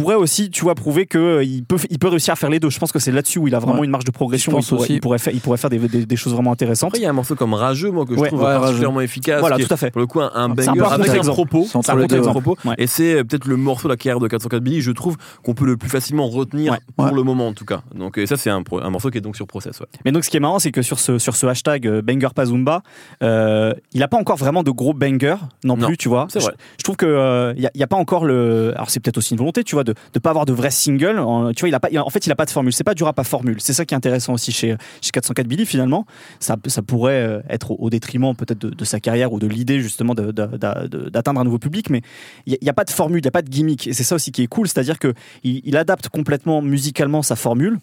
pourrait 0.00 0.14
aussi, 0.14 0.50
tu 0.50 0.62
vois, 0.62 0.74
prouver 0.74 1.06
qu'il 1.06 1.20
euh, 1.20 1.60
peut, 1.66 1.76
il 1.90 1.98
peut 1.98 2.08
réussir 2.08 2.32
à 2.32 2.36
faire 2.36 2.50
les 2.50 2.60
deux. 2.60 2.70
Je 2.70 2.78
pense 2.78 2.92
que 2.92 2.98
c'est 2.98 3.12
là-dessus 3.12 3.38
où 3.38 3.48
il 3.48 3.54
a 3.54 3.58
vraiment 3.58 3.84
une 3.84 3.90
marge 3.90 4.04
de 4.04 4.10
progression. 4.10 4.58
Il 4.58 4.64
pourrait, 4.66 4.88
il, 4.90 5.00
pourrait, 5.00 5.18
faire, 5.18 5.32
il 5.32 5.40
pourrait 5.40 5.58
faire 5.58 5.70
des, 5.70 5.78
des, 5.78 6.16
choses 6.16 6.32
vraiment 6.32 6.52
intéressantes. 6.52 6.88
Après, 6.88 7.00
il 7.00 7.02
y 7.02 7.06
a 7.06 7.10
un 7.10 7.14
morceau 7.14 7.34
comme 7.34 7.54
Rageux, 7.54 7.90
moi, 7.90 8.04
que 8.04 8.16
je 8.16 8.24
trouve 8.24 8.40
particulièrement 8.40 9.00
efficace. 9.00 9.40
Voilà, 9.40 9.58
tout 9.58 9.72
à 9.72 9.76
fait. 9.76 9.90
Pour 9.90 10.00
le 10.00 10.06
coup, 10.06 10.20
un, 10.20 10.48
banger 10.48 10.80
avec 10.80 11.10
un 11.10 11.22
propos. 11.22 11.66
Un 11.74 12.20
propos. 12.20 12.56
Et 12.78 12.86
c'est 12.86 13.14
euh, 13.14 13.24
peut-être 13.24 13.46
le 13.46 13.56
morceau 13.56 13.88
de 13.88 13.92
la 13.92 13.96
carrière 13.96 14.20
de 14.20 14.28
404 14.28 14.62
Billy, 14.62 14.80
je 14.80 14.90
trouve, 14.90 15.16
qu'on 15.42 15.54
peut 15.54 15.66
le 15.66 15.76
plus 15.76 15.88
facilement 15.88 16.28
retenir 16.28 16.78
pour 16.96 17.06
le 17.06 17.22
moment, 17.22 17.48
en 17.48 17.52
tout 17.52 17.64
cas. 17.64 17.82
Donc, 17.94 18.20
ça, 18.26 18.36
c'est 18.36 18.50
un, 18.50 18.62
un, 18.82 18.90
morceau 18.90 19.10
qui 19.10 19.18
est 19.18 19.20
donc 19.20 19.36
sur 19.36 19.46
Process. 19.46 19.82
Mais 20.04 20.12
donc, 20.12 20.24
ce 20.24 20.30
qui 20.30 20.36
est 20.36 20.40
marrant, 20.40 20.58
c'est 20.58 20.72
que 20.72 20.82
sur 20.82 20.98
ce, 20.98 21.18
sur 21.18 21.36
ce 21.36 21.46
hashtag 21.46 21.86
euh, 21.86 22.02
Banger 22.02 22.28
Pazumba, 22.34 22.82
il 23.20 24.00
n'a 24.00 24.08
pas 24.08 24.18
encore 24.18 24.36
vraiment 24.36 24.62
de 24.62 24.70
gros 24.70 24.94
bangers 24.94 25.36
non 25.64 25.76
plus, 25.76 25.96
tu 25.96 26.08
vois. 26.08 26.26
Je 26.34 26.82
trouve 26.82 26.96
qu'il 26.96 27.70
n'y 27.74 27.82
a 27.82 27.86
pas 27.86 27.96
encore 27.96 28.24
le. 28.24 28.72
Alors, 28.74 28.90
c'est 28.90 29.00
peut-être 29.00 29.18
aussi 29.18 29.34
une 29.34 29.38
volonté, 29.38 29.64
tu 29.64 29.74
vois, 29.74 29.83
de 29.84 29.94
ne 30.14 30.20
pas 30.20 30.30
avoir 30.30 30.46
de 30.46 30.54
single. 30.70 31.18
En, 31.18 31.52
tu 31.52 31.60
vois, 31.60 31.68
il 31.68 31.74
a 31.74 31.80
pas, 31.80 31.88
en 31.96 32.10
fait, 32.10 32.26
il 32.26 32.32
a 32.32 32.36
pas 32.36 32.44
de 32.44 32.50
formule. 32.50 32.72
C'est 32.72 32.84
pas 32.84 32.94
du 32.94 33.02
rap 33.02 33.18
à 33.18 33.24
formule. 33.24 33.60
C'est 33.60 33.72
ça 33.72 33.84
qui 33.84 33.94
est 33.94 33.96
intéressant 33.96 34.34
aussi 34.34 34.52
chez, 34.52 34.76
chez 35.00 35.10
404 35.10 35.46
Billy 35.46 35.66
finalement. 35.66 36.06
Ça, 36.40 36.56
ça 36.66 36.82
pourrait 36.82 37.22
euh, 37.22 37.40
être 37.48 37.72
au, 37.72 37.90
détriment 37.90 38.34
peut-être 38.34 38.58
de, 38.58 38.84
sa 38.84 39.00
carrière 39.00 39.32
ou 39.32 39.38
de 39.38 39.46
l'idée 39.46 39.80
justement 39.80 40.14
d'atteindre 40.14 41.40
un 41.40 41.44
nouveau 41.44 41.58
public, 41.58 41.90
mais 41.90 42.02
il 42.46 42.58
n'y 42.60 42.68
a, 42.68 42.72
pas 42.72 42.84
de 42.84 42.90
formule, 42.90 43.18
il 43.18 43.22
n'y 43.22 43.28
a 43.28 43.32
pas 43.32 43.42
de 43.42 43.50
gimmick. 43.50 43.86
Et 43.86 43.92
c'est 43.92 44.04
ça 44.04 44.14
aussi 44.14 44.32
qui 44.32 44.42
est 44.42 44.46
cool, 44.46 44.68
c'est-à-dire 44.68 44.98
que 44.98 45.14
il 45.42 45.76
adapte 45.76 46.08
complètement 46.08 46.62
musicalement 46.62 47.22
sa 47.22 47.36
formule 47.36 47.78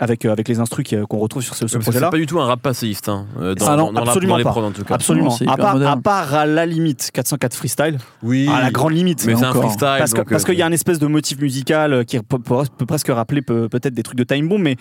avec, 0.00 0.24
euh, 0.24 0.32
avec 0.32 0.48
les 0.48 0.58
instrus 0.58 0.86
qu'on 1.08 1.18
retrouve 1.18 1.42
sur 1.42 1.54
ce, 1.54 1.64
projet-là. 1.66 2.06
C'est 2.06 2.10
pas 2.10 2.16
du 2.16 2.26
tout 2.26 2.40
un 2.40 2.46
rap 2.46 2.60
passéiste 2.60 3.08
hein, 3.08 3.26
euh, 3.38 3.54
dans, 3.54 3.66
ah 3.66 3.76
dans, 3.76 3.94
absolument 3.94 4.36
les 4.36 4.44
prods 4.44 4.64
en 4.64 4.72
tout 4.72 4.84
cas. 4.84 4.94
Absolument. 4.94 5.36
à, 5.46 5.56
part, 5.56 5.80
à, 5.80 5.96
part, 5.96 6.34
à 6.34 6.46
la 6.46 6.66
limite 6.66 7.10
404 7.12 7.54
freestyle. 7.54 7.98
Oui. 8.22 8.48
À 8.52 8.60
la 8.60 8.70
grande 8.70 8.92
limite. 8.92 9.24
Mais 9.26 9.36
c'est 9.36 9.44
un 9.44 9.54
freestyle. 9.54 9.96
Parce, 9.98 10.14
parce 10.28 10.44
qu'il 10.44 10.56
y 10.56 10.62
a 10.62 10.66
un 10.66 10.72
espèce 10.72 10.98
de 10.98 11.06
motif 11.06 11.38
musical 11.38 12.04
qui 12.04 12.18
peut, 12.18 12.38
peut 12.38 12.86
presque 12.86 13.08
rappeler 13.08 13.42
peut-être 13.42 13.94
des 13.94 14.02
trucs 14.02 14.18
de 14.18 14.24
Time 14.24 14.48
Bomb, 14.48 14.62
mais 14.62 14.76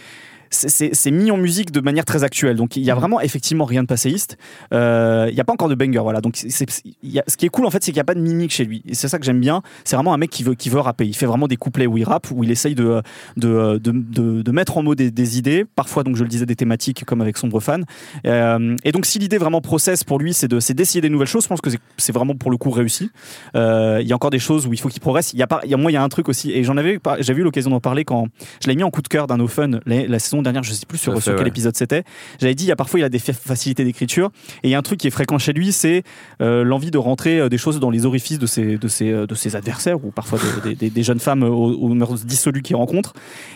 c'est 0.54 1.12
mis 1.12 1.32
en 1.32 1.38
musique 1.38 1.72
de 1.72 1.82
manière 1.82 2.06
très 2.06 2.24
actuelle. 2.24 2.56
Donc 2.56 2.76
il 2.76 2.84
y 2.84 2.92
a 2.92 2.96
mm. 2.96 3.00
vraiment 3.00 3.22
effectivement 3.22 3.66
rien 3.66 3.82
de 3.82 3.88
passéiste. 3.88 4.38
Euh, 4.74 5.28
il 5.30 5.36
n'y 5.36 5.42
a 5.42 5.44
pas 5.44 5.54
encore 5.54 5.70
de 5.70 5.76
banger, 5.76 6.00
voilà. 6.00 6.22
Donc 6.22 6.38
ce 6.38 6.64
qui 6.64 7.46
est 7.46 7.50
cool 7.50 7.66
en 7.66 7.72
fait, 7.72 7.84
c'est 7.84 7.92
qu'il 7.92 7.98
n'y 7.98 8.02
a 8.02 8.06
pas 8.06 8.16
de 8.16 8.22
mimique 8.22 8.52
chez 8.52 8.66
lui. 8.66 8.84
Et 8.88 8.96
c'est 8.96 9.08
ça 9.08 9.20
que 9.20 9.26
j'aime 9.26 9.40
bien. 9.40 9.62
C'est 9.84 9.96
vraiment 9.96 10.14
un 10.14 10.18
mec 10.18 10.30
qui 10.30 10.44
veut, 10.44 10.56
qui 10.56 10.70
veut 10.70 10.80
rapper. 10.80 11.06
Il 11.06 11.16
fait 11.16 11.26
vraiment 11.26 11.48
des 11.48 11.58
couplets 11.58 11.88
où 11.88 11.98
il 11.98 12.04
rappe, 12.04 12.28
où 12.32 12.44
il 12.44 12.52
essaye 12.52 12.76
de, 12.76 13.02
de, 13.38 13.78
de, 13.78 14.42
de, 14.42 14.52
mettre 14.52 14.78
en 14.78 14.84
mots 14.84 14.96
des, 14.96 15.38
idées, 15.38 15.66
parfois 15.76 16.04
donc 16.04 16.16
je 16.16 16.24
le 16.24 16.30
disais 16.30 16.46
des 16.46 16.56
thématiques 16.56 17.06
comme 17.06 17.22
avec 17.22 17.38
Sombre 17.38 17.60
Fan. 17.60 17.86
Euh, 18.26 18.76
et 18.84 18.92
donc 18.92 19.06
si 19.06 19.20
l'idée 19.20 19.38
vraiment 19.38 19.62
process 19.62 20.04
pour 20.04 20.20
lui, 20.20 20.34
c'est 20.34 20.48
d'essayer 20.74 21.02
des 21.02 21.10
nouvelles 21.10 21.28
choses, 21.28 21.44
je 21.44 21.48
pense 21.48 21.62
que 21.62 21.70
c'est 21.98 22.12
vraiment 22.12 22.36
pour 22.36 22.52
le 22.52 22.58
coup 22.58 22.70
réussi. 22.70 23.10
Euh, 23.56 24.00
il 24.02 24.08
y 24.08 24.12
a 24.12 24.16
encore 24.16 24.30
des 24.30 24.40
choses 24.40 24.68
où 24.68 24.74
il 24.74 24.80
faut 24.80 24.90
qu'il 24.90 25.02
progresse. 25.02 25.34
Il 25.34 25.40
y 25.40 25.44
a 25.44 25.48
pas, 25.48 25.62
y 25.66 25.74
a, 25.74 25.78
moi 25.78 25.92
il 25.92 25.96
y 25.96 25.98
a 25.98 26.04
un 26.04 26.10
truc 26.10 26.30
aussi, 26.30 26.52
et 26.52 26.64
j'en 26.64 26.78
avais, 26.78 27.00
j'avais 27.20 27.42
eu 27.42 27.44
l'occasion 27.44 27.72
d'en 27.72 27.80
parler 27.80 28.06
quand 28.06 28.28
je 28.62 28.68
l'ai 28.68 28.76
mis 28.76 28.84
en 28.84 28.92
coup 28.92 29.02
de 29.02 29.08
cœur 29.08 29.28
d'un 29.28 29.40
Open 29.40 29.82
la, 29.86 30.06
la 30.08 30.20
saison 30.20 30.43
dernière, 30.44 30.64
je 30.64 30.72
sais 30.74 30.86
plus 30.86 30.98
sur, 30.98 31.14
quel 31.22 31.48
épisode 31.48 31.76
c'était. 31.76 32.04
J'avais 32.40 32.56
dit, 32.56 32.66
il 32.66 32.68
y 32.68 32.72
a 32.72 32.76
parfois 32.76 33.00
il 33.00 33.04
a 33.04 33.10
des 33.10 33.20
facilités 33.20 33.84
d'écriture 33.84 34.32
et 34.64 34.68
il 34.68 34.72
y 34.72 34.76
a 34.76 34.78
un 34.78 34.82
truc 34.82 35.00
qui 35.00 35.08
est 35.08 35.12
fréquent 35.12 35.38
chez 35.38 35.54
lui, 35.54 35.72
c'est 35.72 36.04
euh, 36.42 36.64
l'envie 36.64 36.92
de 36.92 36.98
rentrer 36.98 37.40
euh, 37.40 37.50
des 37.50 37.58
choses 37.58 37.80
dans 37.80 37.90
les 37.90 38.06
orifices 38.06 38.40
de 38.40 38.46
ses, 38.46 38.78
de 38.78 38.88
ses, 38.88 39.12
euh, 39.12 39.26
de 39.26 39.36
ses 39.36 39.56
adversaires 39.56 40.04
ou 40.04 40.12
parfois 40.12 40.40
des 40.66 41.04
jeunes 41.04 41.20
femmes 41.20 41.44
aux, 41.44 41.74
aux 41.74 41.90
mœurs 41.90 42.26
dissolues 42.26 42.62
qu'il 42.62 42.76
rencontre. 42.76 43.14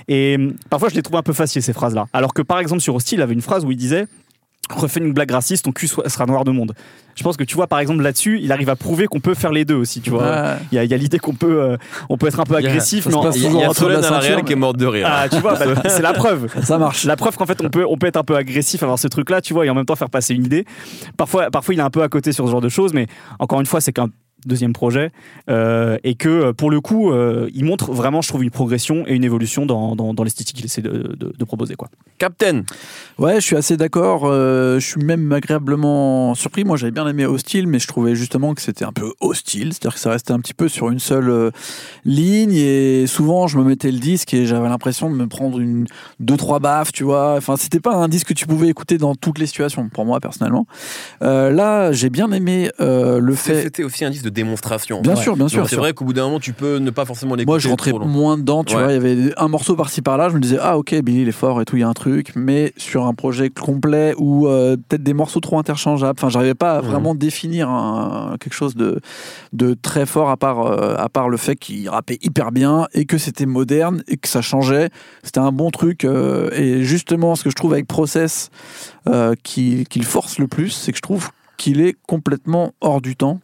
Et 0.08 0.38
parfois 0.70 0.90
je 0.90 0.96
les 0.96 1.02
trouve 1.02 1.18
un 1.18 1.24
peu 1.24 1.34
faciles 1.34 1.62
ces 1.62 1.74
phrases-là. 1.74 2.08
Alors 2.14 2.34
que 2.34 2.42
par 2.42 2.60
exemple 2.60 2.82
sur 2.82 2.96
Hostile, 2.96 3.20
il 3.20 3.22
avait 3.22 3.34
une 3.34 3.42
phrase 3.42 3.66
où 3.66 3.72
il 3.72 3.78
disait 3.78 4.08
refait 4.70 5.00
une 5.00 5.14
blague 5.14 5.32
raciste, 5.32 5.66
ton 5.66 5.72
cul 5.72 5.88
sera 5.88 6.26
noir 6.26 6.44
de 6.44 6.52
monde. 6.52 6.74
Je 7.16 7.24
pense 7.24 7.36
que 7.36 7.44
tu 7.44 7.56
vois, 7.56 7.66
par 7.66 7.80
exemple, 7.80 8.04
là-dessus, 8.04 8.40
il 8.42 8.52
arrive 8.52 8.70
à 8.70 8.76
prouver 8.76 9.08
qu'on 9.08 9.20
peut 9.20 9.34
faire 9.34 9.52
les 9.52 9.66
deux 9.66 9.76
aussi, 9.76 10.02
tu 10.02 10.12
vois. 10.12 10.58
Il 10.72 10.76
y 10.76 10.94
a, 10.94 10.98
l'idée 10.98 11.18
qu'on 11.18 11.34
peut, 11.34 11.62
euh, 11.62 11.78
on 12.10 12.18
peut 12.18 12.28
être 12.28 12.40
un 12.40 12.44
peu 12.44 12.56
agressif. 12.56 13.08
Il 13.08 13.12
y 13.12 13.16
a, 13.16 13.32
il 13.36 13.60
y 13.60 13.64
a 13.64 13.74
Solène 13.74 14.04
à 14.04 14.22
la 14.22 14.42
qui 14.42 14.54
est 14.54 14.56
morte 14.56 14.78
de 14.78 14.86
rire. 14.86 15.08
Ah, 15.10 15.28
tu 15.28 15.40
vois, 15.40 15.56
bah, 15.56 15.82
c'est 15.88 16.04
la 16.04 16.14
preuve. 16.14 16.48
Ça 16.62 16.78
marche. 16.78 17.06
La 17.06 17.16
preuve 17.16 17.36
qu'en 17.36 17.48
fait, 17.48 17.60
on 17.64 17.70
peut, 17.70 17.86
on 17.90 17.98
peut 17.98 18.08
être 18.08 18.18
un 18.18 18.24
peu 18.24 18.36
agressif, 18.36 18.84
avoir 18.84 19.00
ce 19.00 19.08
truc-là, 19.08 19.42
tu 19.42 19.54
vois, 19.54 19.66
et 19.66 19.70
en 19.70 19.74
même 19.74 19.86
temps 19.86 19.96
faire 19.96 20.12
passer 20.12 20.36
une 20.36 20.46
idée. 20.46 20.66
Parfois, 21.18 21.50
parfois, 21.50 21.74
il 21.74 21.80
est 21.80 21.84
un 21.84 21.90
peu 21.90 22.04
à 22.04 22.10
côté 22.10 22.32
sur 22.32 22.46
ce 22.46 22.52
genre 22.52 22.62
de 22.62 22.70
choses, 22.70 22.94
mais 22.94 23.08
encore 23.40 23.60
une 23.60 23.66
fois, 23.66 23.82
c'est 23.82 23.94
qu'un 23.94 24.10
deuxième 24.46 24.74
projet, 24.74 25.12
euh, 25.50 25.98
et 26.04 26.16
que 26.16 26.52
pour 26.52 26.70
le 26.70 26.80
coup, 26.80 27.12
euh, 27.12 27.50
il 27.54 27.66
montre 27.66 27.92
vraiment, 27.92 28.22
je 28.22 28.30
trouve, 28.30 28.44
une 28.44 28.52
progression 28.52 29.04
et 29.08 29.14
une 29.14 29.24
évolution 29.24 29.66
dans, 29.66 29.96
dans, 29.96 30.24
l'esthétique 30.24 30.58
qu'il 30.58 30.66
essaie 30.66 30.82
de, 30.82 31.16
de, 31.18 31.46
proposer. 31.46 31.76
Quoi. 31.76 31.90
Captain 32.18 32.64
Ouais, 33.18 33.36
je 33.36 33.46
suis 33.46 33.56
assez 33.56 33.78
d'accord. 33.78 34.24
Euh, 34.26 34.80
je 34.80 34.86
suis 34.86 35.04
même 35.04 35.32
agréablement 35.32 36.36
surpris. 36.36 36.64
Moi, 36.64 36.78
j'avais 36.78 36.92
bien 36.92 37.08
aimé 37.08 37.26
Hostile, 37.26 37.68
mais 37.68 37.80
je 37.80 37.88
trouvais 37.88 38.16
justement 38.16 38.54
que 38.54 38.62
c'était 38.62 38.86
un 38.86 38.92
peu 38.92 39.14
hostile, 39.22 39.74
c'est-à-dire 39.74 39.96
que 39.96 40.00
ça 40.00 40.12
restait 40.12 40.34
un 40.34 40.40
petit 40.40 40.54
peu 40.54 40.68
sur 40.68 40.90
une 40.90 41.00
seule 41.00 41.52
ligne, 42.06 42.54
et 42.54 43.08
souvent, 43.08 43.48
je 43.48 43.58
me 43.58 43.64
mettais 43.64 43.92
le 43.92 44.00
disque 44.00 44.34
et 44.34 44.46
j'avais 44.46 44.70
l'impression 44.70 45.10
de 45.10 45.16
me 45.16 45.28
prendre 45.28 45.60
une 45.60 45.86
deux 46.20 46.38
trois 46.38 46.60
baffes, 46.60 46.92
tu 46.92 47.04
vois. 47.04 47.36
Enfin, 47.38 47.56
c'était 47.58 47.80
pas 47.80 47.96
un 47.96 48.08
disque 48.08 48.28
que 48.28 48.34
tu 48.34 48.46
pouvais 48.46 48.68
écouter 48.68 48.98
dans 48.98 49.16
toutes 49.16 49.40
les 49.40 49.48
situations, 49.48 49.90
pour 49.90 50.06
moi 50.06 50.20
personnellement. 50.20 50.68
là, 51.22 51.92
j'ai 51.92 52.10
bien 52.10 52.32
aimé 52.32 52.70
le 52.80 53.34
fait. 53.36 53.64
C'était 53.64 53.84
aussi 53.84 54.06
un 54.06 54.10
disque 54.10 54.26
de 54.26 54.27
démonstration. 54.30 55.02
Bien 55.02 55.16
sûr, 55.16 55.36
bien 55.36 55.48
sûr. 55.48 55.68
C'est 55.70 55.76
vrai 55.76 55.94
qu'au 55.94 56.06
bout 56.06 56.14
d'un 56.14 56.26
moment, 56.26 56.40
tu 56.40 56.54
peux 56.54 56.78
ne 56.78 56.90
pas 56.92 57.06
forcément 57.06 57.36
l'écouter. 57.36 57.52
Moi, 57.52 57.60
je 57.60 57.70
rentrais 57.70 57.94
moins 57.94 58.38
dedans, 58.38 58.64
tu 58.64 58.74
vois. 58.74 58.92
Il 58.92 58.94
y 58.94 58.98
avait 58.98 59.34
un 59.38 59.48
morceau 59.48 59.76
par-ci 59.76 60.02
par-là, 60.02 60.30
je 60.30 60.36
me 60.36 60.40
disais, 60.40 60.58
ah 60.62 60.78
ok, 60.78 60.96
Billy, 61.02 61.22
il 61.22 61.28
est 61.28 61.32
fort 61.32 61.62
et 61.62 61.66
tout, 61.66 61.76
il 61.76 61.82
y 61.82 61.84
a 61.84 61.88
un 61.88 61.94
truc. 61.94 62.34
Mais 62.36 62.74
sur 62.78 63.06
un 63.06 63.14
projet 63.14 63.50
complet 63.50 64.14
ou 64.18 64.48
euh, 64.48 64.76
peut-être 64.76 65.04
des 65.04 65.14
morceaux 65.14 65.40
trop 65.40 65.60
interchangeables, 65.60 66.18
enfin, 66.18 66.30
j'arrivais 66.30 66.56
pas 66.56 66.78
à 66.78 66.82
vraiment 66.82 67.16
définir 67.16 67.68
quelque 68.40 68.54
chose 68.54 68.76
de, 68.76 69.00
de 69.54 69.74
très 69.74 70.06
fort 70.06 70.30
à 70.30 70.38
part, 70.38 70.62
euh, 70.62 70.96
à 70.98 71.10
part 71.10 71.30
le 71.30 71.38
fait 71.38 71.56
qu'il 71.56 71.90
rappait 71.90 72.18
hyper 72.22 72.52
bien 72.52 72.88
et 72.94 73.06
que 73.06 73.18
c'était 73.18 73.46
moderne 73.46 74.04
et 74.08 74.18
que 74.18 74.28
ça 74.28 74.42
changeait. 74.42 74.90
C'était 75.24 75.40
un 75.40 75.52
bon 75.52 75.72
truc. 75.72 76.06
Euh, 76.06 76.50
et 76.54 76.84
justement, 76.84 77.36
ce 77.36 77.44
que 77.44 77.50
je 77.50 77.56
trouve 77.56 77.74
avec 77.74 77.88
Process 77.88 78.50
qu'il 79.44 80.04
force 80.04 80.38
le 80.40 80.48
plus, 80.48 80.70
c'est 80.70 80.92
que 80.92 80.98
je 80.98 81.02
trouve 81.02 81.30
qu'il 81.58 81.82
est 81.82 81.96
complètement 82.08 82.74
hors 82.82 83.02
du 83.02 83.16
temps. 83.16 83.40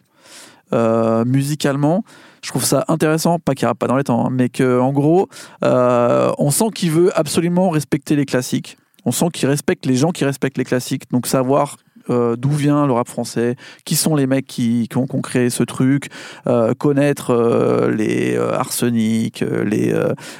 Musicalement, 1.26 2.04
je 2.44 2.50
trouve 2.50 2.66
ça 2.66 2.84
intéressant, 2.90 3.40
pas 3.40 3.56
qu'il 3.56 3.68
pas 3.80 3.88
dans 3.88 3.96
les 3.96 4.04
temps, 4.04 4.28
hein, 4.28 4.30
mais 4.32 4.50
qu'en 4.50 4.92
gros, 4.92 5.30
euh, 5.64 6.32
on 6.38 6.52
sent 6.52 6.72
qu'il 6.76 6.92
veut 6.92 7.18
absolument 7.18 7.70
respecter 7.70 8.16
les 8.16 8.26
classiques. 8.26 8.78
On 9.06 9.12
sent 9.12 9.28
qu'il 9.34 9.48
respecte 9.48 9.86
les 9.86 9.96
gens 9.96 10.12
qui 10.12 10.26
respectent 10.26 10.58
les 10.58 10.66
classiques. 10.66 11.10
Donc 11.12 11.26
savoir 11.26 11.78
euh, 12.10 12.36
d'où 12.38 12.50
vient 12.50 12.86
le 12.86 12.94
rap 12.94 13.08
français, 13.08 13.56
qui 13.86 13.96
sont 13.96 14.16
les 14.16 14.28
mecs 14.28 14.46
qui, 14.46 14.88
qui 14.90 14.98
ont, 14.98 15.06
créé 15.06 15.50
ce 15.50 15.64
truc, 15.64 16.10
euh, 16.48 16.74
connaître 16.74 17.32
euh, 17.32 17.90
les 17.92 18.38
arsenic, 18.38 19.44
les 19.66 19.94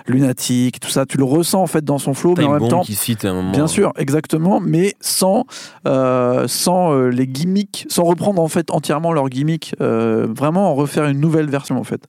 lunatiques, 0.08 0.80
tout 0.80 0.90
ça. 0.90 1.06
Tu 1.06 1.18
le 1.18 1.24
ressens 1.24 1.62
en 1.62 1.68
fait 1.68 1.86
dans 1.86 1.98
son 1.98 2.14
flow, 2.14 2.36
mais 2.38 2.44
en 2.44 2.60
même 2.60 2.68
temps, 2.68 2.82
qui 2.82 2.96
cite 2.96 3.26
un 3.26 3.34
moment. 3.34 3.52
bien 3.52 3.68
sûr, 3.68 3.94
exactement, 3.98 4.60
mais 4.60 4.94
sans 5.00 5.46
sans 5.86 7.08
les 7.08 7.28
gimmicks, 7.28 7.86
sans 7.90 8.04
reprendre 8.04 8.42
en 8.42 8.48
fait 8.48 8.72
entièrement 8.72 9.14
leurs 9.14 9.30
gimmicks, 9.30 9.76
vraiment 9.80 10.72
en 10.72 10.76
refaire 10.76 11.06
une 11.06 11.20
nouvelle 11.20 11.50
version 11.50 11.78
en 11.80 11.84
fait. 11.84 12.04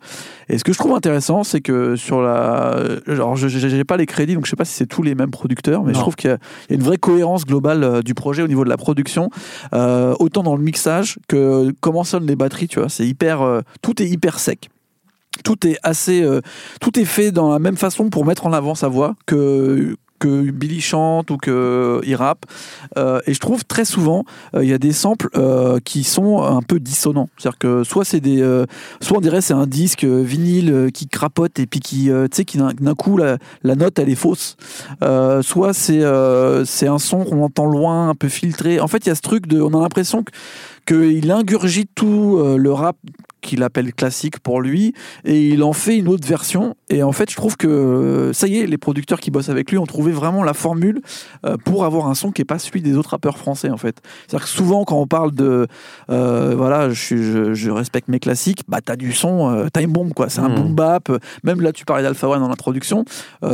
Et 0.49 0.59
ce 0.59 0.65
que 0.65 0.73
je 0.73 0.79
trouve 0.79 0.95
intéressant, 0.95 1.45
c'est 1.45 1.61
que 1.61 1.97
sur 1.97 2.21
la, 2.21 2.77
alors 3.07 3.37
je 3.37 3.67
n'ai 3.77 3.85
pas 3.85 3.97
les 3.97 4.07
crédits, 4.07 4.35
donc 4.35 4.47
je 4.47 4.51
sais 4.51 4.57
pas 4.57 4.65
si 4.65 4.75
c'est 4.75 4.87
tous 4.87 5.03
les 5.03 5.15
mêmes 5.15 5.31
producteurs, 5.31 5.85
mais 5.85 5.95
je 5.95 5.99
trouve 5.99 6.17
qu'il 6.17 6.31
y, 6.31 6.33
a 6.33 6.39
une 6.75 6.83
vraie 6.83 6.99
cohérence 6.99 7.45
globale 7.45 8.03
du 8.03 8.15
projet 8.15 8.43
au 8.43 8.49
niveau 8.49 8.65
de 8.65 8.71
la 8.71 8.77
production. 8.77 9.31
Euh, 9.75 10.15
autant 10.19 10.43
dans 10.43 10.57
le 10.57 10.63
mixage 10.63 11.19
que 11.29 11.73
comment 11.81 12.05
sonnent 12.05 12.27
les 12.27 12.37
batteries, 12.37 12.69
tu 12.69 12.79
vois. 12.79 12.89
C'est 12.89 13.07
hyper, 13.07 13.43
euh, 13.43 13.61
tout 13.83 14.03
est 14.03 14.07
hyper 14.07 14.39
sec 14.39 14.69
tout 15.43 15.67
est 15.67 15.77
assez 15.83 16.23
euh, 16.23 16.41
tout 16.81 16.97
est 16.97 17.05
fait 17.05 17.33
dans 17.33 17.51
la 17.51 17.59
même 17.59 17.77
façon 17.77 18.09
pour 18.09 18.25
mettre 18.25 18.47
en 18.47 18.53
avant 18.53 18.77
sa 18.77 18.87
voix 18.87 19.17
que 19.27 19.97
que 20.19 20.51
Billy 20.51 20.81
chante 20.81 21.31
ou 21.31 21.37
que 21.37 22.01
il 22.05 22.15
rappe. 22.15 22.47
Euh, 22.97 23.21
et 23.27 23.35
je 23.35 23.41
trouve 23.41 23.65
très 23.65 23.85
souvent 23.85 24.25
euh, 24.55 24.65
il 24.65 24.71
y 24.71 24.73
a 24.73 24.79
des 24.79 24.93
samples 24.93 25.29
euh, 25.37 25.81
qui 25.85 26.05
sont 26.05 26.43
un 26.43 26.63
peu 26.63 26.81
dissonants. 26.81 27.29
C'est-à-dire 27.37 27.59
que 27.59 27.85
soit 27.85 28.05
c'est 28.05 28.21
des, 28.21 28.65
soit 29.01 29.19
on 29.19 29.21
dirait 29.21 29.41
c'est 29.41 29.55
un 29.55 29.67
disque 29.67 30.05
vinyle 30.05 30.91
qui 30.93 31.09
crapote 31.09 31.59
et 31.59 31.67
puis 31.67 31.81
qui, 31.81 32.05
tu 32.07 32.29
sais, 32.33 32.45
qui 32.45 32.59
d'un 32.59 32.95
coup 32.95 33.17
la, 33.17 33.39
la, 33.63 33.75
note 33.75 33.99
elle 33.99 34.09
est 34.09 34.15
fausse. 34.15 34.57
soit 35.43 35.73
c'est 35.73 36.03
c'est 36.65 36.87
un 36.87 36.99
son 36.99 37.25
qu'on 37.25 37.43
entend 37.43 37.67
loin, 37.67 38.09
un 38.09 38.15
peu 38.15 38.29
filtré. 38.29 38.81
En 38.81 38.89
fait, 38.89 39.07
il 39.07 39.09
y 39.09 39.13
a 39.13 39.15
ce 39.15 39.23
truc 39.23 39.47
de, 39.47 39.61
on 39.61 39.77
a 39.79 39.81
l'impression 39.81 40.23
que 40.23 40.33
qu'il 40.87 41.31
ingurgite 41.31 41.89
tout 41.95 42.39
le 42.59 42.73
rap 42.73 42.97
qu'il 43.45 43.63
appelle 43.63 43.93
classique 43.93 44.41
pour 44.41 44.61
lui, 44.61 44.95
et 45.25 45.49
il 45.49 45.63
en 45.63 45.73
fait 45.73 45.97
une 45.97 46.09
autre 46.09 46.27
version. 46.27 46.75
Et 46.89 47.03
en 47.03 47.13
fait, 47.13 47.31
je 47.31 47.37
trouve 47.37 47.57
que 47.57 48.31
ça 48.33 48.49
y 48.49 48.59
est, 48.59 48.67
les 48.67 48.79
producteurs 48.79 49.21
qui 49.21 49.31
bossent 49.31 49.51
avec 49.51 49.71
lui 49.71 49.79
ont 49.79 49.87
trouvé 49.87 50.11
vraiment 50.11 50.43
la 50.43 50.55
formule 50.55 51.01
euh, 51.45 51.57
pour 51.65 51.85
avoir 51.85 52.09
un 52.09 52.15
son 52.15 52.33
qui 52.33 52.43
est 52.43 52.47
pas 52.47 52.59
celui 52.59 52.83
des 52.83 52.97
autres 52.97 53.11
rappeurs 53.11 53.39
français, 53.39 53.71
en 53.71 53.77
fait. 53.77 53.99
C'est-à-dire 54.27 54.47
que 54.47 54.51
souvent, 54.51 54.85
quand 54.85 54.99
on 54.99 55.07
parle 55.07 55.33
de, 55.33 55.67
euh, 56.11 56.55
voilà, 56.57 56.91
je, 56.91 57.55
je, 57.55 57.71
respecte 57.71 58.09
mes 58.09 58.21
classiques, 58.21 58.63
bah 58.69 58.79
t'as 58.85 58.97
du 58.97 59.13
son 59.13 59.51
euh, 59.51 59.67
time 59.73 59.93
bomb, 59.93 60.13
quoi. 60.13 60.29
C'est 60.29 60.41
un 60.41 60.49
mmh. 60.49 60.55
boom 60.55 60.75
bap. 60.75 61.13
Même 61.43 61.61
là, 61.61 61.73
tu 61.73 61.85
parlais 61.85 62.03
d'Alpha 62.03 62.29
One 62.29 62.41
dans 62.41 62.49
l'introduction, 62.49 63.05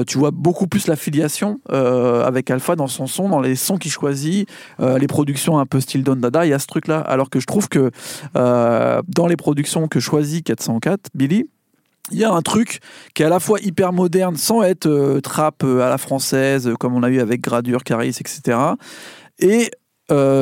tu 0.07 0.19
vois 0.19 0.31
beaucoup 0.31 0.67
plus 0.67 0.87
l'affiliation 0.87 1.61
avec 1.69 2.51
Alpha 2.51 2.77
dans 2.77 2.87
son 2.87 3.07
son, 3.07 3.29
dans 3.29 3.41
les 3.41 3.57
sons 3.57 3.77
qu'il 3.77 3.91
choisit, 3.91 4.49
les 4.79 5.07
productions 5.07 5.59
un 5.59 5.67
peu 5.67 5.81
style 5.81 6.05
Don 6.05 6.17
Dada. 6.17 6.47
Il 6.47 6.51
y 6.51 6.53
a 6.53 6.59
ce 6.59 6.67
truc-là, 6.67 7.01
alors 7.01 7.31
que 7.31 7.41
je 7.41 7.47
trouve 7.47 7.69
que 7.69 7.91
dans 8.35 9.27
les 9.27 9.37
productions 9.37 9.80
que 9.89 10.01
choisit 10.01 10.45
404, 10.45 11.11
Billy, 11.15 11.49
il 12.11 12.19
y 12.19 12.25
a 12.25 12.33
un 12.33 12.43
truc 12.43 12.81
qui 13.15 13.23
est 13.23 13.27
à 13.27 13.29
la 13.29 13.41
fois 13.41 13.59
hyper 13.61 13.93
moderne 13.93 14.37
sans 14.37 14.63
être 14.63 14.87
euh, 14.87 15.21
trap 15.21 15.63
euh, 15.63 15.83
à 15.83 15.89
la 15.89 15.99
française, 15.99 16.71
comme 16.79 16.95
on 16.95 17.03
a 17.03 17.11
eu 17.11 17.21
avec 17.21 17.41
Gradure, 17.41 17.85
Caris, 17.85 18.17
etc. 18.21 18.59
Et 19.39 19.71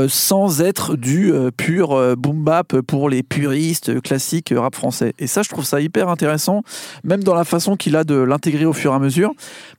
sans 0.09 0.61
être 0.61 0.97
du 0.97 1.33
pur 1.57 2.17
boom 2.17 2.45
bap 2.45 2.81
pour 2.81 3.09
les 3.09 3.23
puristes 3.23 4.01
classiques 4.01 4.53
rap 4.57 4.75
français. 4.75 5.15
Et 5.19 5.27
ça, 5.27 5.43
je 5.43 5.49
trouve 5.49 5.65
ça 5.65 5.81
hyper 5.81 6.09
intéressant, 6.09 6.63
même 7.05 7.23
dans 7.23 7.35
la 7.35 7.45
façon 7.45 7.77
qu'il 7.77 7.97
a 7.97 8.05
de 8.05 8.15
l'intégrer 8.15 8.65
au 8.65 8.73
fur 8.73 8.93
et 8.93 8.95
à 8.95 8.99
mesure, 8.99 9.33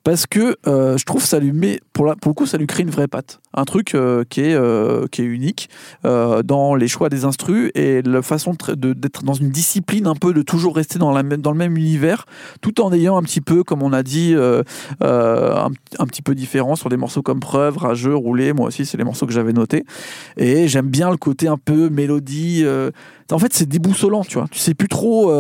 parce 0.04 0.26
que 0.26 0.58
je 0.66 1.04
trouve 1.04 1.24
ça 1.24 1.40
lui 1.40 1.52
met, 1.52 1.80
pour, 1.94 2.14
pour 2.22 2.30
le 2.30 2.34
coup, 2.34 2.46
ça 2.46 2.58
lui 2.58 2.68
crée 2.68 2.84
une 2.84 2.90
vraie 2.90 3.08
patte. 3.08 3.40
Un 3.54 3.66
truc 3.66 3.96
euh, 3.96 4.24
qui, 4.30 4.42
est, 4.42 4.54
euh, 4.54 5.08
qui 5.12 5.22
est 5.22 5.26
unique 5.26 5.70
euh, 6.06 6.44
dans 6.44 6.76
les 6.76 6.88
choix 6.88 7.10
des 7.10 7.26
instrus 7.26 7.72
et 7.74 8.02
la 8.04 8.22
façon 8.22 8.56
d'être 8.76 9.24
dans 9.24 9.34
une 9.34 9.50
discipline 9.50 10.06
un 10.06 10.16
peu 10.16 10.34
de 10.34 10.44
toujours 10.44 10.76
rester 10.76 11.00
dans, 11.00 11.12
la 11.12 11.24
même, 11.24 11.42
dans 11.42 11.52
le 11.52 11.58
même 11.58 11.76
univers 11.76 12.26
tout 12.62 12.80
en 12.80 12.94
ayant 12.94 13.18
un 13.18 13.24
petit 13.24 13.42
peu 13.42 13.64
comme 13.64 13.82
on 13.82 13.92
a 13.92 14.04
dit 14.04 14.36
un, 14.36 15.72
petit 16.06 16.22
peu 16.22 16.36
différent 16.36 16.76
sur 16.76 16.90
des 16.90 16.98
morceaux 16.98 17.22
comme 17.22 17.40
Preuve, 17.40 17.78
Rageux, 17.78 18.16
Roulé. 18.16 18.54
Moi 18.54 18.68
aussi 18.68 18.86
c'est 18.86 18.98
les 18.98 19.04
morceaux 19.04 19.26
que 19.26 19.34
j'avais 19.34 19.54
notés 19.54 19.79
et 20.38 20.68
j'aime 20.68 20.88
bien 20.88 21.12
le 21.12 21.18
côté 21.18 21.48
un 21.48 21.58
peu 21.58 21.90
mélodie 21.90 22.66
en 23.32 23.40
fait 23.40 23.54
c'est 23.54 23.68
déboussolant 23.68 24.24
tu 24.24 24.36
vois. 24.36 24.48
Tu 24.52 24.60
sais 24.60 24.74
plus 24.74 24.88
trop 24.88 25.32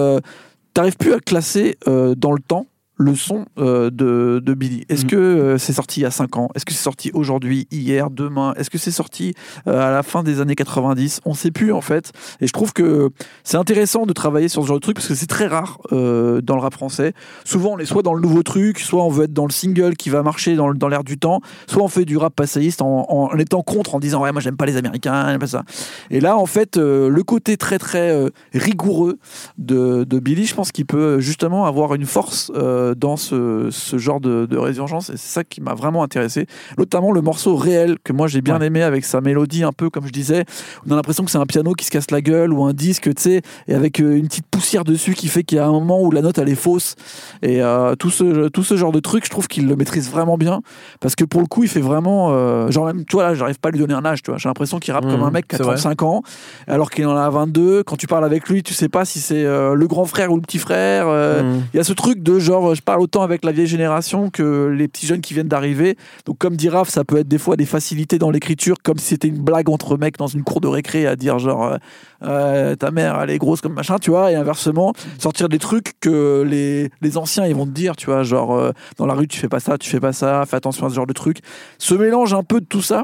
t'arrives 0.74 0.98
plus 0.98 1.13
à 1.13 1.19
classer 1.19 1.77
dans 1.86 2.31
le 2.31 2.41
temps 2.41 2.65
le 3.00 3.15
son 3.15 3.46
euh, 3.58 3.89
de, 3.89 4.41
de, 4.44 4.53
Billy 4.53 4.84
Est-ce 4.89 5.06
mm. 5.06 5.10
que 5.10 5.15
euh, 5.15 5.58
c'est 5.58 5.72
sorti 5.72 6.01
il 6.01 6.03
y 6.03 6.06
a 6.06 6.12
5 6.12 6.36
ans? 6.38 6.50
Est-ce 6.53 6.65
que 6.65 6.74
c'est 6.74 6.84
sorti 6.84 7.12
aujourd'hui, 7.13 7.65
hier, 7.72 8.10
demain? 8.10 8.53
Est-ce 8.58 8.70
que 8.70 8.77
c'est 8.77 8.91
sorti 8.91 9.34
euh, 9.68 9.88
à 9.88 9.89
la 9.89 10.03
fin 10.03 10.22
des 10.22 10.41
années 10.41 10.56
90 10.56 11.22
On 11.25 11.32
ne 11.32 11.36
sait 11.36 11.50
plus 11.50 11.72
en 11.72 11.79
fait. 11.79 12.12
Et 12.41 12.48
je 12.48 12.51
trouve 12.51 12.74
que 12.74 13.10
c'est 13.46 13.56
intéressant 13.56 14.06
de 14.06 14.12
travailler 14.12 14.50
sur 14.50 14.63
ce 14.63 14.68
genre 14.68 14.77
de 14.77 14.82
truc 14.82 14.98
parce 14.98 15.08
que 15.08 15.15
c'est 15.15 15.27
très 15.27 15.48
rare 15.48 15.79
dans 15.91 16.56
le 16.56 16.60
rap 16.60 16.74
français. 16.74 17.13
Souvent 17.46 17.72
on 17.74 17.79
est 17.79 17.86
soit 17.86 18.03
dans 18.03 18.13
le 18.13 18.22
nouveau 18.22 18.44
truc, 18.44 18.79
soit 18.79 19.03
on 19.03 19.10
veut 19.10 19.24
être 19.24 19.34
dans 19.34 19.46
le 19.46 19.51
single 19.51 19.96
qui 19.96 20.10
va 20.10 20.22
marcher 20.22 20.56
dans, 20.56 20.74
dans 20.74 20.89
l'air 20.89 21.03
du 21.03 21.18
temps, 21.18 21.39
soit 21.68 21.84
on 21.84 21.88
fait 21.88 22.06
du 22.06 22.18
rap 22.18 22.36
passéiste 22.36 22.82
en, 22.82 23.06
en, 23.10 23.38
étant 23.38 23.62
contre, 23.62 23.96
en 23.96 24.00
disant 24.00 24.22
ouais 24.22 24.32
moi 24.34 24.41
j'aime 24.41 24.58
pas 24.58 24.65
les 24.65 24.75
Américains, 24.75 25.29
j'aime 25.29 25.39
pas 25.39 25.48
ça. 25.48 25.63
Et 26.10 26.20
là 26.20 26.38
en 26.38 26.46
fait 26.46 26.75
le 26.77 27.22
côté 27.24 27.56
très 27.56 27.79
très 27.79 28.29
rigoureux 28.53 29.20
de, 29.58 30.03
de, 30.03 30.20
Billy, 30.20 30.46
je 30.46 30.56
pense 30.56 30.72
qu'il 30.72 30.86
peut 30.86 31.20
justement 31.20 31.65
avoir 31.65 31.96
une 31.96 32.06
force 32.06 32.51
dans 32.96 33.17
ce, 33.17 33.69
genre 33.98 34.19
de, 34.19 34.58
résurgence 34.58 35.10
et 35.10 35.17
c'est 35.17 35.34
ça 35.34 35.43
qui 35.43 35.62
m'a 35.62 35.74
vraiment 35.74 36.03
intéressé. 36.03 36.46
Notamment 36.77 37.12
le 37.12 37.22
morceau 37.22 37.55
réel 37.55 37.98
que 38.03 38.13
moi 38.13 38.27
j'ai 38.27 38.41
bien 38.41 38.60
aimé 38.62 38.81
avec 38.81 39.05
sa 39.05 39.22
mélodie 39.22 39.63
un 39.63 39.72
peu 39.72 39.89
comme 39.89 40.05
je 40.05 40.12
disais. 40.12 40.46
On 40.88 40.91
a 40.91 40.96
l'impression 40.96 41.24
que 41.24 41.31
c'est 41.31 41.38
un 41.38 41.46
piano 41.46 41.74
qui 41.74 41.86
se 41.86 41.91
casse 41.91 42.12
la 42.12 42.22
gueule 42.22 42.53
ou 42.53 42.63
un 42.63 42.74
disque, 42.74 43.13
tu 43.15 43.22
sais, 43.22 43.41
et 43.67 43.74
avec 43.74 44.00
euh, 44.00 44.15
une 44.15 44.27
petite 44.27 44.48
poussière 44.48 44.84
dessus 44.84 45.13
qui 45.13 45.27
fait 45.27 45.43
qu'il 45.43 45.58
y 45.58 45.62
a 45.62 45.65
un 45.65 45.72
moment 45.72 46.01
où 46.01 46.12
la 46.12 46.22
note 46.22 46.38
elle 46.38 46.50
est 46.50 46.55
fausse. 46.55 46.96
Et 47.41 47.62
euh, 47.62 47.96
tout, 47.96 48.10
ce, 48.10 48.48
tout 48.50 48.63
ce 48.63 48.77
genre 48.77 48.91
de 48.91 49.00
truc, 49.00 49.25
je 49.25 49.29
trouve 49.29 49.48
qu'il 49.48 49.67
le 49.67 49.75
maîtrise 49.75 50.10
vraiment 50.10 50.38
bien 50.38 50.62
parce 51.00 51.15
que 51.15 51.24
pour 51.24 51.41
le 51.41 51.48
coup, 51.48 51.63
il 51.63 51.69
fait 51.69 51.81
vraiment. 51.81 52.29
Euh, 52.31 52.69
genre, 52.72 52.86
même, 52.86 53.05
toi 53.05 53.24
là, 53.24 53.34
j'arrive 53.36 53.60
pas 53.60 53.69
à 53.69 53.72
lui 53.72 53.79
donner 53.79 53.93
un 53.93 54.05
âge, 54.05 54.22
tu 54.22 54.31
vois. 54.31 54.38
J'ai 54.38 54.50
l'impression 54.50 54.79
qu'il 54.79 54.93
rappe 54.93 55.05
comme 55.05 55.24
un 55.24 55.29
mmh, 55.29 55.34
mec 55.34 55.48
qui 55.48 55.55
a 55.55 55.60
35 55.60 56.03
ans 56.03 56.22
alors 56.67 56.89
qu'il 56.89 57.05
en 57.05 57.15
a 57.15 57.29
22. 57.29 57.84
Quand 57.84 57.96
tu 57.96 58.08
parles 58.08 58.25
avec 58.25 58.50
lui, 58.50 58.63
tu 58.63 58.74
sais 58.74 58.89
pas 58.89 59.05
si 59.05 59.19
c'est 59.19 59.43
le 59.43 59.86
grand 59.88 60.05
frère 60.05 60.31
ou 60.31 60.36
le 60.36 60.41
petit 60.41 60.60
frère. 60.60 61.08
Mmh. 61.08 61.62
Il 61.74 61.77
y 61.77 61.79
a 61.79 61.84
ce 61.84 61.93
truc 61.93 62.22
de 62.22 62.39
genre, 62.39 62.75
je 62.79 62.83
parle 62.83 63.01
autant 63.01 63.24
avec 63.24 63.43
la 63.43 63.51
vieille 63.51 63.67
génération 63.67 64.29
que 64.29 64.67
les 64.67 64.88
petits 64.88 65.05
jeunes 65.05 65.19
qui 65.19 65.33
viennent 65.33 65.50
d'arriver. 65.50 65.98
Donc, 66.25 66.38
comme 66.38 66.55
dit 66.55 66.69
Raph, 66.69 66.88
ça 66.88 67.03
peut 67.03 67.17
être 67.17 67.27
des 67.27 67.38
fois 67.38 67.57
des 67.57 67.65
facilités 67.65 68.17
dans 68.17 68.31
l'écriture, 68.31 68.77
comme 68.81 68.98
si 68.98 69.07
c'était 69.07 69.27
une 69.27 69.41
blague 69.41 69.69
entre 69.69 69.98
mecs 69.98 70.17
dans 70.17 70.27
une 70.27 70.43
cour 70.43 70.62
de 70.62 70.69
récré 70.69 71.05
à 71.05 71.17
dire 71.17 71.39
genre 71.39 71.65
euh, 71.65 71.77
euh, 72.24 72.75
ta 72.77 72.91
mère 72.91 73.19
elle 73.21 73.31
est 73.31 73.38
grosse 73.38 73.59
comme 73.59 73.74
machin, 73.74 73.98
tu 74.00 74.12
vois, 74.12 74.31
et 74.31 74.36
inversement, 74.36 74.93
sortir 75.17 75.50
des 75.50 75.59
trucs 75.59 76.00
que 76.00 76.45
les, 76.48 76.89
les 77.01 77.17
anciens 77.17 77.45
ils 77.45 77.55
vont 77.55 77.65
te 77.65 77.71
dire, 77.71 77.98
tu 77.98 78.05
vois, 78.05 78.24
genre 78.24 78.55
euh, 78.55 78.71
dans 78.95 79.05
la 79.05 79.13
rue 79.13 79.27
tu 79.27 79.38
fais 79.38 79.50
pas 79.50 79.59
ça, 79.59 79.77
tu 79.77 79.89
fais 79.89 80.00
pas 80.00 80.13
ça, 80.13 80.45
fais 80.45 80.55
attention 80.55 80.86
à 80.86 80.89
ce 80.89 80.95
genre 80.95 81.07
de 81.07 81.13
trucs. 81.13 81.39
Ce 81.79 81.93
mélange 81.93 82.33
un 82.33 82.43
peu 82.43 82.62
de 82.62 82.65
tout 82.65 82.81
ça 82.81 83.03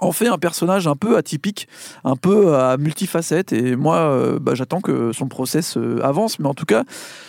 en 0.00 0.12
fait 0.12 0.28
un 0.28 0.38
personnage 0.38 0.86
un 0.86 0.96
peu 0.96 1.16
atypique, 1.16 1.68
un 2.04 2.16
peu 2.16 2.54
à 2.54 2.76
multifacette. 2.76 3.52
Et 3.52 3.76
moi, 3.76 3.96
euh, 3.96 4.38
bah, 4.38 4.54
j'attends 4.54 4.80
que 4.80 5.12
son 5.12 5.28
process 5.28 5.76
euh, 5.76 6.00
avance. 6.02 6.38
Mais 6.38 6.48
en 6.48 6.54
tout 6.54 6.64
cas, 6.64 6.84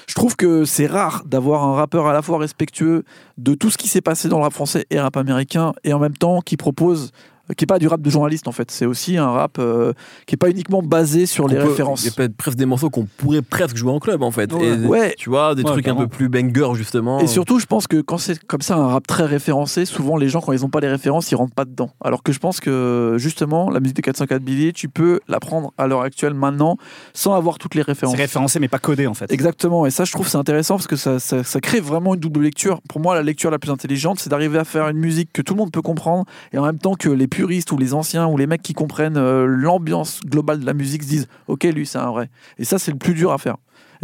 je 0.07 0.15
trouve 0.15 0.35
que 0.35 0.65
c'est 0.65 0.87
rare 0.87 1.23
d'avoir 1.25 1.63
un 1.63 1.73
rappeur 1.73 2.07
à 2.07 2.13
la 2.13 2.21
fois 2.21 2.37
respectueux 2.37 3.03
de 3.37 3.53
tout 3.53 3.69
ce 3.69 3.77
qui 3.77 3.87
s'est 3.87 4.01
passé 4.01 4.27
dans 4.27 4.37
le 4.37 4.43
rap 4.43 4.53
français 4.53 4.85
et 4.89 4.99
rap 4.99 5.17
américain, 5.17 5.73
et 5.83 5.93
en 5.93 5.99
même 5.99 6.17
temps 6.17 6.41
qui 6.41 6.57
propose 6.57 7.11
qui 7.57 7.63
est 7.63 7.67
pas 7.67 7.79
du 7.79 7.87
rap 7.87 8.01
de 8.01 8.09
journaliste 8.09 8.47
en 8.47 8.51
fait. 8.51 8.69
C'est 8.71 8.85
aussi 8.85 9.17
un 9.17 9.29
rap 9.29 9.57
euh, 9.59 9.93
qui 10.25 10.35
est 10.35 10.37
pas 10.37 10.49
uniquement 10.49 10.81
basé 10.81 11.25
sur 11.25 11.47
les 11.47 11.55
peut- 11.55 11.63
références. 11.69 12.03
Il 12.03 12.07
y 12.07 12.09
a 12.09 12.11
peut-être 12.13 12.35
presque 12.35 12.57
des 12.57 12.65
morceaux 12.65 12.89
qu'on 12.89 13.05
pourrait 13.17 13.41
presque 13.41 13.75
jouer 13.75 13.91
en 13.91 13.99
club 13.99 14.21
en 14.23 14.31
fait. 14.31 14.51
Ouais. 14.53 14.67
Et, 14.67 14.85
Ouais. 14.87 15.15
Tu 15.17 15.29
vois, 15.29 15.55
des 15.55 15.63
Ouais, 15.63 15.71
trucs 15.71 15.87
un 15.87 15.95
peu 15.95 16.07
plus 16.07 16.29
banger 16.29 16.73
justement. 16.75 17.19
Et 17.19 17.27
surtout, 17.27 17.59
je 17.59 17.65
pense 17.65 17.87
que 17.87 18.01
quand 18.01 18.17
c'est 18.17 18.43
comme 18.45 18.61
ça 18.61 18.75
un 18.75 18.87
rap 18.87 19.05
très 19.07 19.25
référencé, 19.25 19.85
souvent 19.85 20.15
les 20.17 20.29
gens 20.29 20.41
quand 20.41 20.51
ils 20.53 20.63
ont 20.65 20.69
pas 20.69 20.79
les 20.79 20.87
références, 20.89 21.31
ils 21.31 21.35
rentrent 21.35 21.53
pas 21.55 21.65
dedans. 21.65 21.89
Alors 22.03 22.23
que 22.23 22.31
je 22.31 22.39
pense 22.39 22.59
que 22.59 23.15
justement, 23.17 23.69
la 23.69 23.79
musique 23.79 23.97
de 23.97 24.01
404 24.01 24.41
Billy, 24.41 24.73
tu 24.73 24.89
peux 24.89 25.19
l'apprendre 25.27 25.73
à 25.77 25.87
l'heure 25.87 26.01
actuelle 26.01 26.33
maintenant 26.33 26.77
sans 27.13 27.33
avoir 27.35 27.57
toutes 27.57 27.75
les 27.75 27.81
références. 27.81 28.15
C'est 28.15 28.21
référencé 28.21 28.59
mais 28.59 28.67
pas 28.67 28.79
codé 28.79 29.07
en 29.07 29.13
fait. 29.13 29.31
Exactement, 29.31 29.85
et 29.85 29.91
ça 29.91 30.05
je 30.05 30.11
trouve 30.11 30.27
c'est 30.27 30.37
intéressant 30.37 30.75
parce 30.75 30.87
que 30.87 30.95
ça, 30.95 31.19
ça, 31.19 31.43
ça 31.43 31.59
crée 31.61 31.79
vraiment 31.81 32.13
une 32.13 32.19
double 32.19 32.41
lecture. 32.41 32.79
Pour 32.89 32.99
moi, 33.01 33.15
la 33.15 33.23
lecture 33.23 33.51
la 33.51 33.59
plus 33.59 33.71
intelligente, 33.71 34.19
c'est 34.19 34.29
d'arriver 34.29 34.59
à 34.59 34.63
faire 34.63 34.87
une 34.89 34.97
musique 34.97 35.29
que 35.33 35.41
tout 35.41 35.53
le 35.53 35.59
monde 35.59 35.71
peut 35.71 35.81
comprendre 35.81 36.25
et 36.53 36.57
en 36.57 36.65
même 36.65 36.77
temps 36.79 36.95
que 36.95 37.09
les 37.09 37.27
puristes 37.39 37.71
ou 37.71 37.77
les 37.77 37.93
anciens 37.93 38.27
ou 38.27 38.35
les 38.35 38.47
mecs 38.47 38.61
qui 38.61 38.73
comprennent 38.73 39.17
euh, 39.17 39.45
l'ambiance 39.45 40.19
globale 40.25 40.59
de 40.59 40.65
la 40.65 40.73
musique 40.73 41.03
se 41.03 41.07
disent 41.07 41.27
Ok, 41.47 41.63
lui 41.63 41.85
c'est 41.85 41.97
un 41.97 42.11
vrai. 42.11 42.29
Et 42.57 42.65
ça, 42.65 42.79
c'est 42.79 42.91
le 42.91 42.97
plus 42.97 43.13
dur 43.13 43.31
à 43.31 43.37
faire. 43.37 43.55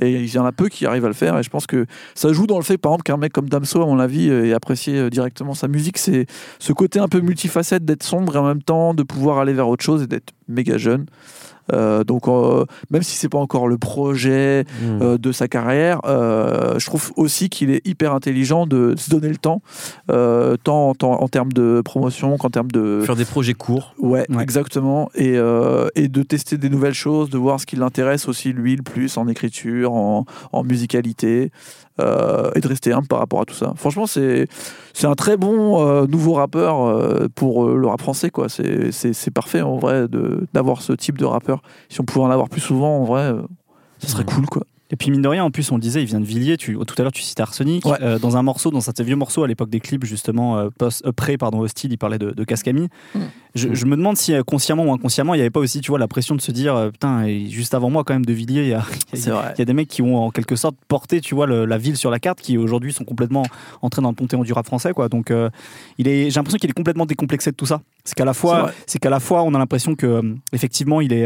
Et 0.02 0.12
il 0.12 0.34
y 0.34 0.38
en 0.38 0.46
a 0.46 0.52
peu 0.52 0.68
qui 0.68 0.86
arrivent 0.86 1.06
à 1.06 1.10
le 1.10 1.14
faire, 1.14 1.38
et 1.38 1.44
je 1.44 1.50
pense 1.50 1.68
que 1.68 1.86
ça 2.16 2.34
joue 2.34 2.48
dans 2.48 2.58
le 2.58 2.64
fait, 2.64 2.78
par 2.78 2.92
exemple, 2.92 3.04
qu'un 3.04 3.18
mec 3.18 3.32
comme 3.32 3.48
Damso, 3.48 3.82
à 3.82 3.86
mon 3.86 4.00
avis, 4.00 4.30
euh, 4.30 4.46
ait 4.46 4.54
apprécié 4.54 4.98
euh, 4.98 5.10
directement 5.10 5.54
sa 5.54 5.68
musique. 5.68 5.98
C'est 5.98 6.26
ce 6.60 6.74
côté 6.74 7.00
un 7.00 7.08
peu 7.08 7.20
multifacette 7.22 7.86
d'être 7.86 8.04
sombre 8.04 8.36
et 8.36 8.40
en 8.40 8.46
même 8.46 8.62
temps 8.62 8.94
de 8.94 9.04
pouvoir 9.04 9.40
aller 9.40 9.54
vers 9.54 9.70
autre 9.70 9.84
chose 9.84 10.04
et 10.04 10.08
d'être 10.08 10.34
méga 10.48 10.78
jeune. 10.78 11.06
Euh, 11.74 12.04
donc, 12.04 12.28
euh, 12.28 12.66
même 12.92 13.02
si 13.02 13.16
c'est 13.18 13.28
pas 13.30 13.40
encore 13.40 13.68
le 13.68 13.80
projet 13.80 14.66
Hmm. 14.82 15.02
euh, 15.02 15.18
de 15.18 15.32
sa 15.32 15.48
carrière, 15.48 16.00
euh, 16.06 16.78
je 16.78 16.86
trouve 16.86 17.12
aussi 17.16 17.50
qu'il 17.50 17.72
est 17.72 17.86
hyper 17.88 18.14
intelligent 18.14 18.68
de 18.68 18.94
se 18.98 19.10
donner 19.10 19.30
le 19.30 19.38
temps, 19.38 19.64
euh, 20.12 20.58
tant, 20.64 20.94
tant 20.94 21.14
en 21.24 21.28
termes 21.28 21.52
de 21.52 21.82
promotion 21.84 22.38
qu'en 22.38 22.52
termes 22.52 22.70
de. 22.72 23.02
Faire 23.04 23.16
des 23.16 23.26
projets 23.26 23.56
courts. 23.56 23.96
Ouais, 24.00 24.26
Ouais. 24.30 24.44
exactement. 24.44 25.10
Et, 25.16 25.38
euh, 25.38 25.88
et 25.96 26.08
de 26.08 26.22
tester 26.22 26.58
des 26.60 26.70
nouvelles 26.70 26.94
choses, 26.94 27.32
de 27.32 27.38
voir 27.40 27.60
ce 27.60 27.66
qui 27.66 27.78
l'intéresse 27.78 28.28
aussi, 28.28 28.54
lui, 28.54 28.76
le 28.76 28.84
plus 28.84 29.18
en 29.18 29.28
écriture, 29.28 29.92
en, 29.94 30.26
en 30.52 30.64
musicalité, 30.64 31.52
euh, 32.02 32.52
et 32.56 32.60
de 32.60 32.68
rester 32.68 32.92
humble 32.92 33.08
par 33.08 33.20
rapport 33.20 33.42
à 33.42 33.46
tout 33.46 33.54
ça. 33.54 33.74
Franchement, 33.78 34.06
c'est 34.06 34.48
un 35.04 35.16
très 35.16 35.38
bon 35.38 35.88
euh, 35.88 36.06
nouveau 36.08 36.34
rappeur 36.34 36.82
euh, 36.82 37.28
pour 37.34 37.68
le 37.68 37.88
rap 37.88 38.02
français. 38.02 38.30
quoi. 38.30 38.48
C'est 38.50 39.32
parfait, 39.34 39.62
en 39.62 39.78
vrai, 39.78 40.08
d'avoir 40.54 40.82
ce 40.82 40.94
type 40.94 41.18
de 41.18 41.26
rappeur. 41.26 41.62
Si 41.90 42.02
on 42.02 42.04
pouvait 42.04 42.26
en 42.26 42.32
avoir 42.32 42.50
plus 42.50 42.62
souvent, 42.62 42.98
en 43.00 43.04
vrai, 43.06 43.34
ce 44.00 44.08
serait 44.08 44.26
cool. 44.26 44.46
quoi. 44.46 44.64
Et 44.92 44.96
puis 44.96 45.10
mine 45.10 45.22
de 45.24 45.28
rien, 45.28 45.44
en 45.44 45.50
plus 45.50 45.72
on 45.72 45.76
le 45.76 45.82
disait, 45.82 46.02
il 46.02 46.06
vient 46.06 46.20
de 46.20 46.26
Villiers. 46.26 46.58
Tu, 46.58 46.76
tout 46.76 46.96
à 46.98 47.02
l'heure 47.02 47.12
tu 47.12 47.24
citais 47.24 47.42
Arsenic. 47.42 47.86
Ouais. 47.86 47.98
Euh, 48.02 48.20
dans 48.20 48.38
un 48.38 48.44
morceau, 48.44 48.70
dans 48.70 48.88
un 48.88 49.04
vieux 49.04 49.16
morceau 49.16 49.44
à 49.44 49.48
l'époque 49.48 49.70
des 49.72 49.80
clips 49.80 50.06
justement, 50.06 50.58
euh, 50.60 50.70
post, 50.78 51.04
euh, 51.08 51.12
pré 51.12 51.38
pardon 51.38 51.60
hostile, 51.62 51.92
il 51.92 51.98
parlait 51.98 52.20
de, 52.20 52.32
de 52.32 52.44
Cascami. 52.44 52.88
Mm. 53.16 53.20
Je, 53.56 53.74
je 53.74 53.86
me 53.86 53.96
demande 53.96 54.16
si 54.18 54.34
euh, 54.34 54.44
consciemment 54.44 54.86
ou 54.86 54.94
inconsciemment, 54.94 55.34
il 55.34 55.38
n'y 55.38 55.42
avait 55.42 55.50
pas 55.50 55.60
aussi, 55.62 55.82
tu 55.82 55.90
vois, 55.90 55.98
la 55.98 56.08
pression 56.08 56.36
de 56.36 56.42
se 56.42 56.52
dire, 56.52 56.76
euh, 56.76 56.90
putain, 56.92 57.24
et 57.24 57.48
juste 57.50 57.74
avant 57.74 57.90
moi 57.90 58.04
quand 58.04 58.14
même 58.14 58.26
de 58.26 58.34
Villiers, 58.34 58.62
il 58.64 58.68
y 58.70 58.74
a, 58.74 58.84
il 59.14 59.18
y 59.18 59.22
a- 59.22 59.24
C'est 59.24 59.32
vrai. 59.32 59.54
il 59.56 59.60
y 59.60 59.62
a 59.64 59.66
des 59.66 59.74
mecs 59.74 59.88
qui 59.88 60.02
ont 60.04 60.18
en 60.18 60.30
quelque 60.30 60.56
sorte 60.56 60.76
porté, 60.88 61.20
tu 61.20 61.34
vois, 61.34 61.48
le- 61.48 61.66
la 61.66 61.78
ville 61.80 61.98
sur 61.98 62.12
la 62.12 62.20
carte, 62.20 62.40
qui 62.42 62.58
aujourd'hui 62.58 62.94
sont 62.94 63.06
complètement 63.06 63.44
entrés 63.82 64.02
dans 64.04 64.10
le 64.10 64.16
panthéon 64.16 64.44
du 64.44 64.54
rap 64.54 64.66
français, 64.68 64.94
quoi. 64.94 65.10
Donc, 65.10 65.32
il 65.98 66.08
est, 66.08 66.30
j'ai 66.30 66.36
l'impression 66.36 66.58
qu'il 66.60 66.70
est 66.70 66.74
complètement 66.74 67.06
décomplexé 67.06 67.50
de 67.50 67.56
tout 67.56 67.66
ça. 67.66 67.82
C'est 68.04 68.14
qu'à 68.16 68.26
la 68.26 68.34
fois, 68.34 68.72
c'est 68.86 69.00
qu'à 69.00 69.10
la 69.10 69.20
fois, 69.20 69.42
on 69.44 69.54
a 69.56 69.58
l'impression 69.58 69.96
que, 69.96 70.22
effectivement, 70.54 71.02
il 71.02 71.12
est, 71.14 71.26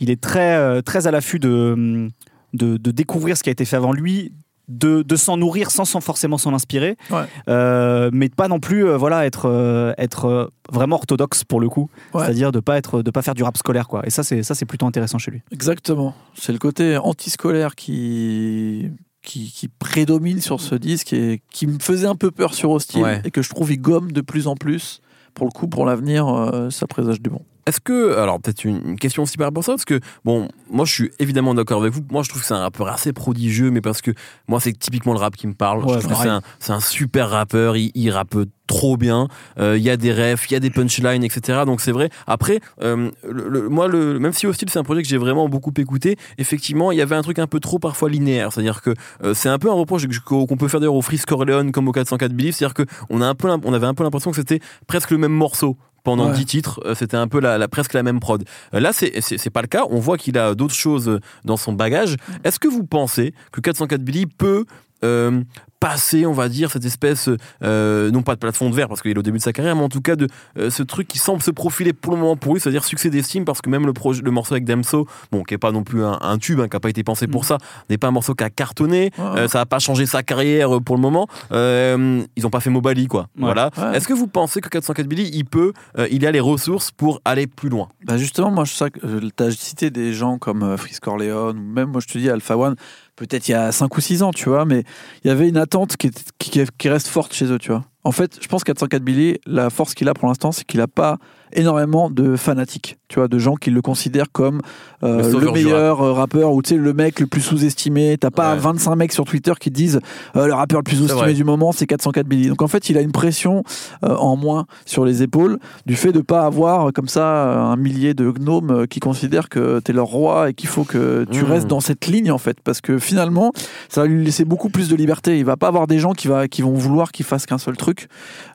il 0.00 0.10
est 0.10 0.20
très, 0.20 0.82
très 0.82 1.06
à 1.06 1.10
l'affût 1.10 1.38
de, 1.38 2.08
de, 2.54 2.76
de 2.76 2.90
découvrir 2.90 3.36
ce 3.36 3.42
qui 3.42 3.48
a 3.50 3.52
été 3.52 3.64
fait 3.64 3.76
avant 3.76 3.92
lui. 3.92 4.32
De, 4.70 5.00
de 5.00 5.16
s'en 5.16 5.38
nourrir 5.38 5.70
sans, 5.70 5.86
sans 5.86 6.02
forcément 6.02 6.36
s'en 6.36 6.52
inspirer, 6.52 6.98
Ouais. 7.10 7.22
Euh, 7.48 8.10
mais 8.12 8.28
de 8.28 8.34
pas 8.34 8.48
non 8.48 8.60
plus 8.60 8.84
euh, 8.86 8.98
voilà 8.98 9.24
être 9.24 9.46
euh, 9.46 9.94
être 9.96 10.52
vraiment 10.70 10.96
orthodoxe 10.96 11.42
pour 11.42 11.58
le 11.58 11.70
coup, 11.70 11.88
Ouais. 12.12 12.22
c'est-à-dire 12.26 12.52
de 12.52 12.60
pas 12.60 12.76
être 12.76 13.00
de 13.00 13.10
pas 13.10 13.22
faire 13.22 13.32
du 13.32 13.42
rap 13.42 13.56
scolaire 13.56 13.88
quoi. 13.88 14.02
Et 14.06 14.10
ça 14.10 14.22
c'est 14.22 14.42
ça 14.42 14.54
c'est 14.54 14.66
plutôt 14.66 14.84
intéressant 14.84 15.16
chez 15.16 15.30
lui. 15.30 15.40
Exactement. 15.52 16.14
C'est 16.34 16.52
le 16.52 16.58
côté 16.58 16.98
antiscolaire 16.98 17.76
qui, 17.76 18.90
qui, 19.22 19.50
qui 19.50 19.68
prédomine 19.68 20.42
sur 20.42 20.60
ce 20.60 20.74
disque 20.74 21.14
et 21.14 21.40
qui 21.50 21.66
me 21.66 21.78
faisait 21.78 22.06
un 22.06 22.14
peu 22.16 22.30
peur 22.30 22.52
sur 22.52 22.70
Hostile 22.70 23.02
Ouais. 23.04 23.22
et 23.24 23.30
que 23.30 23.40
je 23.40 23.48
trouve 23.48 23.72
il 23.72 23.80
gomme 23.80 24.12
de 24.12 24.20
plus 24.20 24.48
en 24.48 24.54
plus. 24.54 25.00
Pour 25.32 25.46
le 25.46 25.50
coup, 25.50 25.66
pour 25.68 25.86
l'avenir, 25.86 26.68
ça 26.70 26.86
présage 26.86 27.22
du 27.22 27.30
bon. 27.30 27.40
Est-ce 27.68 27.80
que, 27.80 28.16
alors 28.16 28.40
peut-être 28.40 28.64
une, 28.64 28.96
question 28.96 29.24
aussi 29.24 29.36
par 29.36 29.46
rapport 29.48 29.62
à 29.62 29.66
ça, 29.66 29.72
parce 29.72 29.84
que, 29.84 30.00
bon, 30.24 30.48
moi 30.70 30.86
je 30.86 30.92
suis 30.92 31.10
évidemment 31.18 31.54
d'accord 31.54 31.82
avec 31.82 31.92
vous, 31.92 32.00
moi 32.10 32.22
je 32.22 32.30
trouve 32.30 32.40
que 32.40 32.48
c'est 32.48 32.54
un 32.54 32.60
rappeur 32.60 32.88
assez 32.88 33.12
prodigieux, 33.12 33.70
mais 33.70 33.82
parce 33.82 34.00
que 34.00 34.10
moi 34.48 34.58
c'est 34.58 34.72
typiquement 34.72 35.12
le 35.12 35.18
rap 35.18 35.36
qui 35.36 35.46
me 35.46 35.52
parle, 35.54 35.84
Ouais, 35.84 35.94
je 35.94 35.98
trouve 35.98 36.12
que 36.16 36.22
c'est 36.22 36.28
un, 36.28 36.40
c'est 36.60 36.72
un 36.72 36.80
super 36.80 37.28
rappeur, 37.28 37.76
il, 37.76 37.90
il 37.94 38.10
rappe 38.10 38.34
trop 38.66 38.96
bien, 38.96 39.28
Euh, 39.58 39.76
il 39.78 39.82
y 39.82 39.88
a 39.90 39.96
des 39.96 40.12
refs, 40.12 40.50
il 40.50 40.52
y 40.52 40.56
a 40.56 40.60
des 40.60 40.68
punchlines, 40.70 41.24
etc. 41.24 41.60
Donc 41.64 41.80
c'est 41.80 41.90
vrai. 41.92 42.10
Après, 42.26 42.60
euh, 42.82 43.10
le- 43.26 43.48
le- 43.48 43.68
moi, 43.70 43.88
le, 43.88 44.18
même 44.18 44.32
si 44.34 44.46
Hostile 44.46 44.68
c'est 44.70 44.78
un 44.78 44.82
projet 44.84 45.02
que 45.02 45.08
j'ai 45.08 45.16
vraiment 45.16 45.48
beaucoup 45.48 45.72
écouté, 45.78 46.16
effectivement, 46.36 46.92
il 46.92 46.98
y 46.98 47.00
avait 47.02 47.14
un 47.16 47.22
truc 47.22 47.38
un 47.38 47.46
peu 47.46 47.60
trop 47.60 47.78
parfois 47.78 48.08
linéaire, 48.10 48.52
c'est-à-dire 48.52 48.82
que 48.82 48.90
euh, 49.24 49.32
c'est 49.34 49.48
un 49.48 49.58
peu 49.58 49.70
un 49.70 49.74
reproche 49.74 50.06
qu'on 50.24 50.46
peut 50.46 50.68
faire 50.68 50.80
d'ailleurs 50.80 50.94
au 50.94 51.02
Freeze 51.02 51.24
Corleone 51.24 51.72
comme 51.72 51.88
au 51.88 51.92
404 51.92 52.32
Believe, 52.32 52.54
c'est-à-dire 52.54 52.74
que 52.74 52.84
on 53.10 53.20
a 53.22 53.26
un 53.26 53.34
peu, 53.34 53.48
l'imp- 53.48 53.64
on 53.66 53.72
avait 53.72 53.86
un 53.86 53.94
peu 53.94 54.04
l'impression 54.04 54.30
que 54.30 54.36
c'était 54.36 54.60
presque 54.86 55.10
le 55.12 55.18
même 55.18 55.32
morceau 55.32 55.76
pendant 56.08 56.28
Ouais. 56.30 56.34
10 56.36 56.46
titres, 56.46 56.80
euh, 56.86 56.94
c'était 56.94 57.16
un 57.18 57.28
peu 57.28 57.38
la, 57.40 57.58
la- 57.58 57.68
presque 57.68 57.92
la 57.92 58.02
même 58.02 58.18
prod. 58.20 58.42
Euh, 58.74 58.80
Là, 58.80 58.92
c'est 58.94 59.20
c'est 59.20 59.36
c'est 59.36 59.50
pas 59.50 59.60
le 59.62 59.68
cas. 59.68 59.82
On 59.90 59.98
voit 60.00 60.16
qu'il 60.16 60.38
a 60.38 60.54
d'autres 60.54 60.74
choses 60.74 61.08
euh, 61.08 61.20
dans 61.44 61.56
son 61.58 61.72
bagage. 61.74 62.16
Est-ce 62.44 62.58
que 62.58 62.68
vous 62.68 62.84
pensez 62.84 63.34
que 63.52 63.60
404 63.60 64.00
Billy 64.02 64.24
peut 64.26 64.64
euh, 65.04 65.42
passer, 65.80 66.26
on 66.26 66.32
va 66.32 66.48
dire, 66.48 66.72
cette 66.72 66.84
espèce, 66.84 67.30
euh, 67.62 68.10
non 68.10 68.22
pas 68.22 68.34
de 68.34 68.40
plafond 68.40 68.68
de 68.68 68.74
verre 68.74 68.88
parce 68.88 69.00
qu'il 69.00 69.12
est 69.12 69.18
au 69.18 69.22
début 69.22 69.38
de 69.38 69.42
sa 69.42 69.52
carrière, 69.52 69.76
mais 69.76 69.82
en 69.82 69.88
tout 69.88 70.00
cas 70.00 70.16
de 70.16 70.26
euh, 70.58 70.70
ce 70.70 70.82
truc 70.82 71.06
qui 71.06 71.18
semble 71.18 71.40
se 71.40 71.52
profiler 71.52 71.92
pour 71.92 72.12
le 72.14 72.18
moment 72.18 72.34
pour 72.36 72.54
lui, 72.54 72.60
c'est-à-dire 72.60 72.84
succès 72.84 73.08
d'estime, 73.10 73.44
parce 73.44 73.60
que 73.62 73.70
même 73.70 73.86
le, 73.86 73.92
projet, 73.92 74.20
le 74.22 74.32
morceau 74.32 74.54
avec 74.54 74.64
Damso, 74.64 75.06
bon, 75.30 75.44
qui 75.44 75.54
est 75.54 75.58
pas 75.58 75.70
non 75.70 75.84
plus 75.84 76.02
un, 76.04 76.18
un 76.20 76.38
tube, 76.38 76.58
hein, 76.60 76.68
qui 76.68 76.76
a 76.76 76.80
pas 76.80 76.90
été 76.90 77.04
pensé 77.04 77.28
pour 77.28 77.42
Mm. 77.42 77.44
ça, 77.44 77.58
n'est 77.90 77.98
pas 77.98 78.08
un 78.08 78.10
morceau 78.10 78.34
qui 78.34 78.42
a 78.42 78.50
cartonné, 78.50 79.12
Ouais. 79.18 79.24
euh, 79.42 79.48
ça 79.48 79.60
a 79.60 79.66
pas 79.66 79.78
changé 79.78 80.04
sa 80.06 80.24
carrière 80.24 80.80
pour 80.84 80.96
le 80.96 81.00
moment. 81.02 81.28
Ils 81.52 82.46
ont 82.46 82.50
pas 82.50 82.60
fait 82.60 82.70
Mobali, 82.70 83.06
quoi. 83.06 83.28
Ouais. 83.38 83.44
Voilà. 83.44 83.70
Est-ce 83.94 84.08
que 84.08 84.14
vous 84.14 84.26
pensez 84.26 84.60
que 84.60 84.68
404 84.68 85.06
Billy, 85.06 85.30
il 85.32 85.44
peut, 85.44 85.72
il 86.10 86.26
a 86.26 86.32
les 86.32 86.40
ressources 86.40 86.90
pour 86.90 87.20
aller 87.24 87.46
plus 87.46 87.68
loin? 87.68 87.88
Bah 88.04 88.16
justement, 88.16 88.50
moi, 88.50 88.64
je 88.64 88.72
sais 88.72 88.90
que 88.90 88.98
tu 89.28 89.42
as 89.44 89.50
cité 89.52 89.90
des 89.90 90.12
gens 90.12 90.38
comme 90.38 90.76
Freeze 90.76 90.98
Corleone, 91.00 91.58
ou 91.58 91.62
même, 91.72 91.90
moi, 91.90 92.00
je 92.00 92.12
te 92.12 92.18
dis, 92.18 92.28
Alpha 92.28 92.56
One, 92.56 92.74
peut-être 93.18 93.48
il 93.48 93.52
y 93.52 93.54
a 93.54 93.72
5 93.72 93.96
ou 93.96 94.00
6 94.00 94.22
ans, 94.22 94.32
tu 94.32 94.48
vois, 94.48 94.64
mais 94.64 94.84
il 95.24 95.28
y 95.28 95.30
avait 95.30 95.48
une 95.48 95.56
attente 95.56 95.96
qui, 95.96 96.08
est- 96.08 96.32
qui, 96.38 96.60
qui 96.78 96.88
reste 96.88 97.08
forte 97.08 97.32
chez 97.34 97.46
eux, 97.46 97.58
tu 97.58 97.70
vois. 97.70 97.84
En 98.04 98.12
fait, 98.12 98.38
je 98.40 98.46
pense 98.48 98.64
404 98.64 99.02
Billy, 99.02 99.38
la 99.46 99.70
force 99.70 99.94
qu'il 99.94 100.08
a 100.08 100.14
pour 100.14 100.28
l'instant, 100.28 100.52
c'est 100.52 100.64
qu'il 100.64 100.80
n'a 100.80 100.86
pas 100.86 101.18
énormément 101.52 102.10
de 102.10 102.36
fanatiques, 102.36 102.98
tu 103.08 103.18
vois, 103.18 103.28
de 103.28 103.38
gens 103.38 103.54
qui 103.54 103.70
le 103.70 103.82
considèrent 103.82 104.30
comme 104.32 104.60
euh, 105.02 105.38
Le 105.38 105.52
meilleur 105.52 106.00
euh, 106.02 106.12
rappeur 106.12 106.52
ou 106.52 106.62
tu 106.62 106.70
sais 106.70 106.76
le 106.76 106.92
mec 106.92 107.20
le 107.20 107.26
plus 107.26 107.40
sous-estimé. 107.40 108.16
T'as 108.18 108.30
pas 108.30 108.54
Ouais. 108.54 108.58
25 108.60 108.96
mecs 108.96 109.12
sur 109.12 109.24
Twitter 109.24 109.52
qui 109.60 109.70
disent 109.70 110.00
euh, 110.36 110.46
le 110.46 110.54
rappeur 110.54 110.80
le 110.80 110.82
plus 110.84 110.96
sous-estimé 110.96 111.34
du 111.34 111.44
moment, 111.44 111.72
c'est 111.72 111.86
404 111.86 112.26
Billy. 112.26 112.48
Donc 112.48 112.62
en 112.62 112.68
fait, 112.68 112.88
il 112.90 112.98
a 112.98 113.00
une 113.00 113.12
pression 113.12 113.62
euh, 114.04 114.14
en 114.16 114.36
moins 114.36 114.66
sur 114.86 115.04
les 115.04 115.22
épaules 115.22 115.58
du 115.86 115.96
fait 115.96 116.12
de 116.12 116.20
pas 116.20 116.44
avoir 116.44 116.92
comme 116.92 117.08
ça 117.08 117.52
un 117.58 117.76
millier 117.76 118.14
de 118.14 118.30
gnomes 118.30 118.86
qui 118.88 119.00
considèrent 119.00 119.48
que 119.48 119.80
t'es 119.80 119.92
leur 119.92 120.06
roi 120.06 120.50
et 120.50 120.54
qu'il 120.54 120.68
faut 120.68 120.84
que 120.84 121.24
tu 121.30 121.44
Mmh. 121.44 121.50
restes 121.50 121.66
dans 121.68 121.80
cette 121.80 122.06
ligne 122.06 122.30
en 122.32 122.38
fait, 122.38 122.58
parce 122.62 122.80
que 122.80 122.98
finalement, 122.98 123.52
ça 123.88 124.00
va 124.02 124.06
lui 124.08 124.24
laisser 124.24 124.44
beaucoup 124.44 124.68
plus 124.70 124.88
de 124.88 124.96
liberté. 124.96 125.38
Il 125.38 125.44
va 125.44 125.56
pas 125.56 125.68
avoir 125.68 125.86
des 125.86 125.98
gens 125.98 126.12
qui, 126.12 126.26
va, 126.28 126.48
qui 126.48 126.62
vont 126.62 126.74
vouloir 126.74 127.12
qu'il 127.12 127.24
fasse 127.24 127.46
qu'un 127.46 127.58
seul 127.58 127.76
truc, 127.76 128.08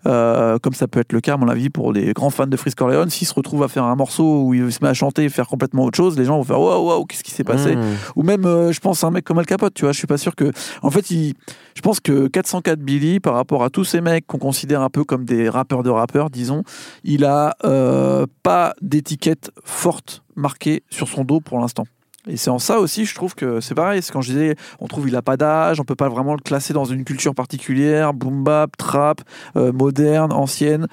comme 0.04 0.74
ça 0.74 0.88
peut 0.88 1.00
être 1.00 1.14
le 1.14 1.22
cas 1.22 1.34
à 1.36 1.38
mon 1.38 1.48
avis 1.48 1.70
pour 1.70 1.94
les 1.94 2.14
grands 2.14 2.30
fans 2.30 2.48
de 2.48 2.58
Freeze 2.58 2.76
Corleone. 2.84 3.10
S'il 3.10 3.28
se 3.28 3.34
retrouve 3.34 3.64
à 3.64 3.68
faire 3.68 3.84
un 3.84 3.96
morceau 3.96 4.44
où 4.44 4.54
il 4.54 4.72
se 4.72 4.80
met 4.82 4.90
à 4.90 4.94
chanter 4.94 5.24
et 5.24 5.30
faire 5.30 5.48
complètement 5.48 5.84
autre 5.84 5.98
chose, 5.98 6.18
les 6.18 6.26
gens 6.26 6.38
vont 6.38 6.44
faire 6.44 6.60
waouh 6.60 6.88
waouh 6.88 7.06
qu'est-ce 7.06 7.24
qui 7.24 7.32
s'est 7.32 7.44
passé 7.44 7.74
Mmh. 7.76 7.82
ou 8.16 8.24
même 8.24 8.46
euh, 8.46 8.72
je 8.72 8.80
pense 8.80 9.04
à 9.04 9.08
un 9.08 9.12
mec 9.12 9.24
comme 9.24 9.40
Al 9.40 9.46
Capote 9.46 9.74
tu 9.74 9.84
vois 9.84 9.92
je 9.92 9.98
suis 9.98 10.08
pas 10.08 10.18
sûr 10.18 10.36
que 10.36 10.52
en 10.82 10.92
fait 10.92 11.10
il... 11.12 11.34
je 11.76 11.82
pense 11.82 12.00
que 12.00 12.28
404 12.28 12.80
Billy 12.80 13.20
par 13.20 13.34
rapport 13.34 13.64
à 13.64 13.70
tous 13.70 13.84
ces 13.84 14.02
mecs 14.02 14.28
qu'on 14.28 14.38
considère 14.38 14.82
un 14.82 14.90
peu 14.90 15.04
comme 15.04 15.26
des 15.26 15.50
rappeurs 15.50 15.84
de 15.84 15.90
rappeurs 15.90 16.30
disons 16.30 16.64
il 17.04 17.26
a 17.26 17.56
euh, 17.64 18.26
pas 18.44 18.74
d'étiquette 18.82 19.52
forte 19.64 20.24
marquée 20.36 20.84
sur 20.90 21.08
son 21.08 21.24
dos 21.24 21.40
pour 21.40 21.60
l'instant 21.60 21.86
et 22.28 22.38
c'est 22.38 22.50
en 22.50 22.60
ça 22.60 22.80
aussi, 22.80 23.04
je 23.04 23.14
trouve 23.16 23.36
que 23.36 23.60
c'est 23.60 23.76
pareil. 23.76 24.02
C'est 24.02 24.14
quand 24.14 24.22
je 24.22 24.32
disais, 24.32 24.56
on 24.80 24.88
trouve 24.88 25.10
il 25.10 25.16
a 25.18 25.22
pas 25.22 25.36
d'âge, 25.36 25.82
on 25.82 25.84
peut 25.84 25.94
pas 25.94 26.08
vraiment 26.08 26.36
le 26.36 26.40
classer 26.40 26.72
dans 26.72 26.86
une 26.86 27.04
culture 27.04 27.36
particulière, 27.36 28.14
boom 28.14 28.46
bap, 28.46 28.78
trap, 28.78 29.20
euh, 29.58 29.74
moderne, 29.74 30.32
ancienne. 30.32 30.88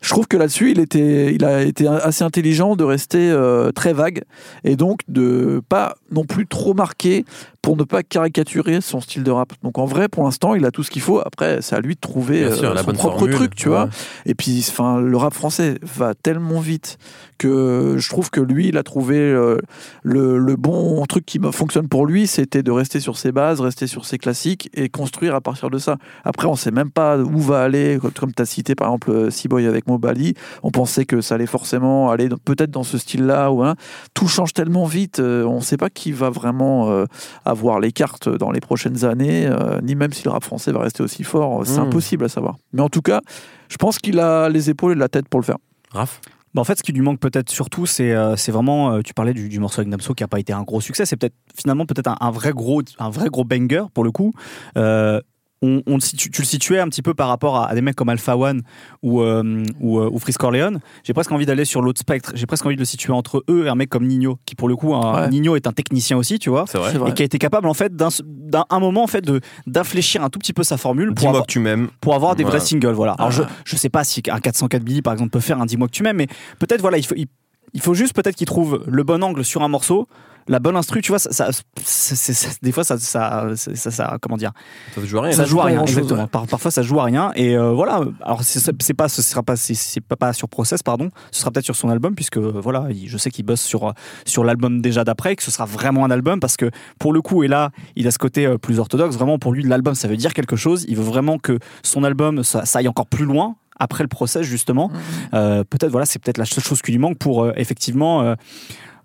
Je 0.00 0.08
trouve 0.08 0.26
que 0.26 0.36
là-dessus, 0.38 0.70
il, 0.70 0.80
était, 0.80 1.34
il 1.34 1.44
a 1.44 1.62
été 1.62 1.86
assez 1.86 2.24
intelligent 2.24 2.74
de 2.74 2.84
rester 2.84 3.30
euh, 3.30 3.70
très 3.70 3.92
vague 3.92 4.22
et 4.64 4.74
donc 4.76 5.00
de 5.08 5.60
pas 5.68 5.94
non 6.10 6.24
plus 6.24 6.46
trop 6.46 6.72
marqué 6.72 7.24
pour 7.62 7.76
ne 7.76 7.84
pas 7.84 8.02
caricaturer 8.02 8.80
son 8.80 9.02
style 9.02 9.22
de 9.22 9.30
rap. 9.30 9.52
Donc 9.62 9.76
en 9.78 9.84
vrai, 9.84 10.08
pour 10.08 10.24
l'instant, 10.24 10.54
il 10.54 10.64
a 10.64 10.70
tout 10.70 10.82
ce 10.82 10.90
qu'il 10.90 11.02
faut. 11.02 11.20
Après, 11.20 11.58
c'est 11.60 11.76
à 11.76 11.80
lui 11.80 11.96
de 11.96 12.00
trouver 12.00 12.50
sûr, 12.56 12.70
euh, 12.70 12.76
son 12.78 12.92
propre 12.92 13.18
formule. 13.18 13.34
truc, 13.34 13.54
tu 13.54 13.68
Ouais. 13.68 13.74
vois. 13.74 13.88
Et 14.24 14.34
puis, 14.34 14.64
enfin, 14.70 15.00
le 15.02 15.16
rap 15.18 15.34
français 15.34 15.74
va 15.82 16.14
tellement 16.14 16.60
vite 16.60 16.96
que 17.36 17.96
je 17.98 18.08
trouve 18.08 18.30
que 18.30 18.40
lui, 18.40 18.68
il 18.68 18.78
a 18.78 18.82
trouvé 18.82 19.18
euh, 19.18 19.58
le, 20.02 20.38
le 20.38 20.56
bon 20.56 21.04
truc 21.06 21.26
qui 21.26 21.38
fonctionne 21.52 21.88
pour 21.88 22.06
lui, 22.06 22.26
c'était 22.26 22.62
de 22.62 22.70
rester 22.70 23.00
sur 23.00 23.18
ses 23.18 23.32
bases, 23.32 23.60
rester 23.60 23.86
sur 23.86 24.04
ses 24.06 24.16
classiques 24.18 24.70
et 24.74 24.88
construire 24.88 25.34
à 25.34 25.40
partir 25.42 25.68
de 25.70 25.78
ça. 25.78 25.96
Après, 26.24 26.46
on 26.46 26.56
sait 26.56 26.70
même 26.70 26.90
pas 26.90 27.18
où 27.18 27.38
va 27.38 27.62
aller, 27.62 27.98
comme- 28.00 28.32
tu 28.32 28.42
as 28.42 28.46
cité 28.46 28.74
par 28.74 28.88
exemple 28.88 29.10
euh, 29.10 29.30
Boy 29.50 29.66
avec 29.66 29.86
Bali. 29.98 30.34
On 30.62 30.70
pensait 30.70 31.04
que 31.04 31.20
ça 31.20 31.34
allait 31.36 31.46
forcément 31.46 32.10
aller 32.10 32.28
peut-être 32.44 32.70
dans 32.70 32.82
ce 32.82 32.98
style-là. 32.98 33.50
Ou, 33.52 33.62
hein. 33.62 33.74
Tout 34.14 34.28
change 34.28 34.52
tellement 34.52 34.84
vite, 34.84 35.18
euh, 35.20 35.44
on 35.44 35.56
ne 35.56 35.60
sait 35.62 35.76
pas 35.76 35.90
qui 35.90 36.12
va 36.12 36.30
vraiment 36.30 36.90
euh, 36.90 37.04
avoir 37.44 37.80
les 37.80 37.92
cartes 37.92 38.28
dans 38.28 38.50
les 38.50 38.60
prochaines 38.60 39.04
années, 39.04 39.46
euh, 39.46 39.80
ni 39.82 39.94
même 39.94 40.12
si 40.12 40.24
le 40.24 40.30
rap 40.30 40.44
français 40.44 40.72
va 40.72 40.80
rester 40.80 41.02
aussi 41.02 41.24
fort. 41.24 41.66
C'est 41.66 41.78
Mm. 41.80 41.84
impossible 41.84 42.24
à 42.24 42.28
savoir. 42.28 42.56
Mais 42.72 42.82
en 42.82 42.88
tout 42.88 43.02
cas, 43.02 43.20
je 43.68 43.76
pense 43.76 43.98
qu'il 43.98 44.18
a 44.20 44.48
les 44.48 44.70
épaules 44.70 44.92
et 44.92 44.96
la 44.96 45.08
tête 45.08 45.28
pour 45.28 45.40
le 45.40 45.44
faire. 45.44 45.56
Raph 45.92 46.20
Bah, 46.54 46.60
en 46.60 46.64
fait, 46.64 46.76
ce 46.78 46.82
qui 46.82 46.92
lui 46.92 47.00
manque 47.02 47.20
peut-être 47.20 47.48
surtout, 47.50 47.86
c'est 47.86 48.12
euh, 48.12 48.34
c'est 48.36 48.50
vraiment. 48.50 48.92
euh, 48.94 49.02
tu 49.02 49.14
parlais 49.14 49.32
du, 49.34 49.48
du 49.48 49.60
morceau 49.60 49.80
avec 49.80 49.88
Damso 49.90 50.14
qui 50.14 50.24
n'a 50.24 50.28
pas 50.28 50.40
été 50.40 50.52
un 50.52 50.62
gros 50.62 50.80
succès. 50.80 51.06
C'est 51.06 51.16
peut-être 51.16 51.34
finalement 51.54 51.86
peut-être 51.86 52.08
un, 52.08 52.16
un 52.20 52.30
vrai 52.32 52.50
gros 52.52 52.82
un 52.98 53.10
vrai 53.10 53.28
gros 53.28 53.44
banger 53.44 53.84
pour 53.94 54.02
le 54.04 54.10
coup. 54.10 54.32
Euh, 54.76 55.20
on, 55.62 55.82
on 55.86 55.94
le 55.94 56.00
situe- 56.00 56.30
tu 56.30 56.40
le 56.42 56.46
situais 56.46 56.78
un 56.80 56.88
petit 56.88 57.02
peu 57.02 57.12
par 57.14 57.28
rapport 57.28 57.56
à, 57.58 57.66
à 57.68 57.74
des 57.74 57.82
mecs 57.82 57.94
comme 57.96 58.08
Alpha 58.08 58.36
One 58.36 58.62
ou, 59.02 59.20
euh, 59.20 59.62
ou, 59.80 59.98
euh, 60.00 60.08
ou 60.10 60.18
Freeze 60.18 60.38
Corleone. 60.38 60.80
J'ai 61.04 61.12
presque 61.12 61.30
envie 61.32 61.44
d'aller 61.46 61.64
sur 61.66 61.82
l'autre 61.82 62.00
spectre. 62.00 62.32
J'ai 62.34 62.46
presque 62.46 62.64
envie 62.64 62.76
de 62.76 62.80
le 62.80 62.86
situer 62.86 63.12
entre 63.12 63.44
eux 63.50 63.66
et 63.66 63.68
un 63.68 63.74
mec 63.74 63.90
comme 63.90 64.06
Nino, 64.06 64.38
qui 64.46 64.54
pour 64.54 64.68
le 64.68 64.76
coup, 64.76 64.94
un, 64.94 65.22
Ouais. 65.24 65.28
Nino 65.28 65.56
est 65.56 65.66
un 65.66 65.72
technicien 65.72 66.16
aussi, 66.16 66.38
tu 66.38 66.48
vois. 66.50 66.64
C'est 66.68 66.78
vrai. 66.78 66.92
Et 67.08 67.12
qui 67.14 67.22
a 67.22 67.24
été 67.24 67.38
capable 67.38 67.68
en 67.68 67.74
fait 67.74 67.94
d'un 67.94 68.08
d'un- 68.24 68.64
un 68.70 68.78
moment 68.80 69.02
en 69.02 69.06
fait 69.06 69.20
de 69.20 69.40
d'infléchir 69.66 70.22
un 70.24 70.30
tout 70.30 70.38
petit 70.38 70.52
peu 70.52 70.62
sa 70.64 70.76
formule 70.76 71.12
pour 71.14 71.28
avoir, 71.28 71.46
que 71.46 71.52
tu 71.52 71.62
pour 72.00 72.14
avoir 72.14 72.34
des 72.36 72.44
vrais 72.44 72.60
singles. 72.60 72.92
Voilà. 72.92 73.12
Alors 73.12 73.28
Ah. 73.28 73.30
je 73.64 73.72
je 73.72 73.76
sais 73.76 73.88
pas 73.90 74.02
si 74.04 74.22
un 74.30 74.40
404 74.40 74.82
Billy 74.82 75.02
par 75.02 75.12
exemple 75.12 75.30
peut 75.30 75.40
faire 75.40 75.60
un 75.60 75.66
dis-moi 75.66 75.86
que 75.88 75.92
tu 75.92 76.02
m'aimes, 76.02 76.16
mais 76.16 76.26
peut-être 76.58 76.80
voilà 76.80 76.96
il 76.98 77.04
faut 77.04 77.14
il, 77.16 77.26
il 77.74 77.80
faut 77.80 77.94
juste 77.94 78.14
peut-être 78.14 78.34
qu'il 78.34 78.46
trouve 78.46 78.82
le 78.86 79.02
bon 79.04 79.22
angle 79.22 79.44
sur 79.44 79.62
un 79.62 79.68
morceau, 79.68 80.08
la 80.50 80.58
bonne 80.58 80.76
instru. 80.76 81.00
Tu 81.00 81.10
vois, 81.12 81.18
ça, 81.18 81.30
ça- 81.32 82.48
des 82.62 82.72
fois 82.72 82.84
ça 82.84 82.98
ça, 82.98 83.46
ça, 83.56 84.18
comment 84.20 84.36
dire, 84.36 84.52
Ça 84.94 85.02
joue 85.04 85.18
à 85.18 85.22
rien. 85.22 85.32
ça 85.32 85.44
joue 85.44 85.50
joue 85.52 85.60
à 85.60 85.64
rien. 85.64 85.82
Exactement. 85.82 86.26
Par- 86.26 86.46
parfois 86.46 86.70
ça 86.70 86.82
joue 86.82 87.00
à 87.00 87.04
rien. 87.04 87.32
Et 87.36 87.56
euh, 87.56 87.70
voilà. 87.72 88.02
Alors 88.20 88.42
c'est 88.42 88.94
pas 88.94 89.08
ce 89.08 89.22
sera 89.22 89.42
pas 89.42 89.56
c'est- 89.56 90.00
pas, 90.00 90.16
pas 90.16 90.32
sur 90.32 90.48
Process 90.48 90.82
pardon. 90.82 91.08
Ce 91.30 91.40
sera 91.40 91.50
peut-être 91.50 91.64
sur 91.64 91.76
son 91.76 91.88
album 91.88 92.14
puisque 92.14 92.36
euh, 92.36 92.60
voilà 92.60 92.88
il- 92.90 93.08
je 93.08 93.16
sais 93.16 93.30
qu'il 93.30 93.44
bosse 93.46 93.62
sur 93.62 93.94
sur 94.26 94.44
l'album 94.44 94.82
déjà 94.82 95.04
d'après 95.04 95.36
que 95.36 95.42
ce 95.42 95.50
sera 95.50 95.64
vraiment 95.64 96.04
un 96.04 96.10
album 96.10 96.40
parce 96.40 96.56
que 96.56 96.70
pour 96.98 97.12
le 97.12 97.22
coup 97.22 97.44
et 97.44 97.48
là 97.48 97.70
il 97.96 98.06
a 98.06 98.10
ce 98.10 98.18
côté 98.18 98.44
euh, 98.46 98.58
plus 98.58 98.78
orthodoxe 98.78 99.14
vraiment 99.16 99.38
pour 99.38 99.52
lui 99.52 99.62
l'album 99.62 99.94
ça 99.94 100.08
veut 100.08 100.16
dire 100.16 100.34
quelque 100.34 100.56
chose 100.56 100.84
il 100.88 100.96
veut 100.96 101.04
vraiment 101.04 101.38
que 101.38 101.58
son 101.82 102.02
album 102.04 102.42
ça, 102.42 102.64
ça 102.64 102.80
aille 102.80 102.88
encore 102.88 103.06
plus 103.06 103.24
loin 103.24 103.54
après 103.78 104.02
le 104.04 104.08
process 104.08 104.42
justement 104.42 104.90
Euh, 105.32 105.62
peut-être 105.64 105.90
voilà 105.90 106.06
c'est 106.06 106.18
peut-être 106.18 106.38
la 106.38 106.44
seule 106.44 106.64
chose 106.64 106.82
qui 106.82 106.90
lui 106.92 106.98
manque 106.98 107.18
pour 107.18 107.44
euh, 107.44 107.52
effectivement 107.56 108.22
euh, 108.22 108.34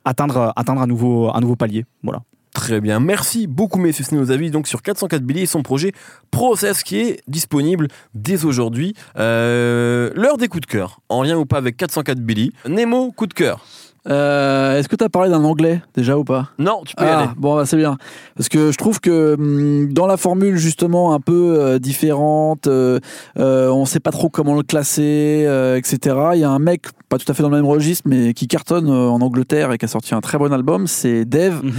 atteindre 0.05 0.53
atteindre 0.55 0.81
un 0.81 0.87
nouveau 0.87 1.29
un 1.33 1.39
nouveau 1.41 1.55
palier 1.55 1.85
voilà 2.03 2.21
Très 2.55 2.79
bien, 2.79 3.01
merci 3.01 3.47
beaucoup 3.47 3.79
messieurs, 3.79 4.05
c'est 4.07 4.15
nos 4.15 4.31
avis 4.31 4.49
donc 4.49 4.65
sur 4.69 4.81
404 4.81 5.21
Billy 5.23 5.41
et 5.41 5.45
son 5.45 5.61
projet 5.61 5.91
Process 6.31 6.83
qui 6.83 6.99
est 6.99 7.21
disponible 7.27 7.89
dès 8.13 8.45
aujourd'hui. 8.45 8.93
Euh, 9.17 10.09
L'heure 10.15 10.37
des 10.37 10.47
coups 10.47 10.61
de 10.61 10.65
cœur, 10.65 11.01
en 11.09 11.23
lien 11.23 11.37
ou 11.37 11.45
pas 11.45 11.57
avec 11.57 11.75
404 11.75 12.17
Billy. 12.17 12.53
Nemo, 12.65 13.11
coup 13.11 13.27
de 13.27 13.33
cœur. 13.33 13.65
Euh, 14.09 14.77
Est-ce 14.77 14.87
que 14.87 14.95
tu 14.95 15.03
as 15.03 15.09
parlé 15.09 15.29
d'un 15.29 15.43
anglais 15.43 15.81
déjà 15.95 16.17
ou 16.17 16.23
pas? 16.23 16.49
Non, 16.59 16.81
tu 16.85 16.95
peux 16.95 17.03
y 17.05 17.07
Ah, 17.07 17.19
aller. 17.19 17.29
bon, 17.37 17.55
bah, 17.55 17.65
c'est 17.65 17.77
bien. 17.77 17.97
Parce 18.37 18.49
que 18.49 18.71
je 18.71 18.77
trouve 18.77 18.99
que 18.99 19.33
hum, 19.33 19.91
dans 19.93 20.05
la 20.07 20.17
formule 20.17 20.57
justement 20.57 21.13
un 21.13 21.19
peu 21.19 21.55
euh, 21.59 21.79
différente, 21.79 22.67
euh, 22.67 22.99
euh, 23.39 23.69
on 23.69 23.85
sait 23.85 23.99
pas 23.99 24.11
trop 24.11 24.29
comment 24.29 24.55
le 24.55 24.63
classer, 24.63 25.47
etc. 25.77 26.15
Il 26.33 26.39
y 26.39 26.43
a 26.43 26.49
un 26.49 26.59
mec, 26.59 26.83
pas 27.09 27.17
tout 27.17 27.31
à 27.31 27.33
fait 27.33 27.41
dans 27.43 27.49
le 27.49 27.55
même 27.55 27.65
registre, 27.65 28.03
mais 28.07 28.33
qui 28.33 28.47
cartonne 28.47 28.89
en 28.89 29.19
Angleterre 29.21 29.71
et 29.71 29.77
qui 29.77 29.85
a 29.85 29.87
sorti 29.87 30.13
un 30.13 30.21
très 30.21 30.37
bon 30.37 30.51
album, 30.53 30.85
c'est 30.87 31.25
Dev, 31.25 31.61
Mhm. 31.63 31.71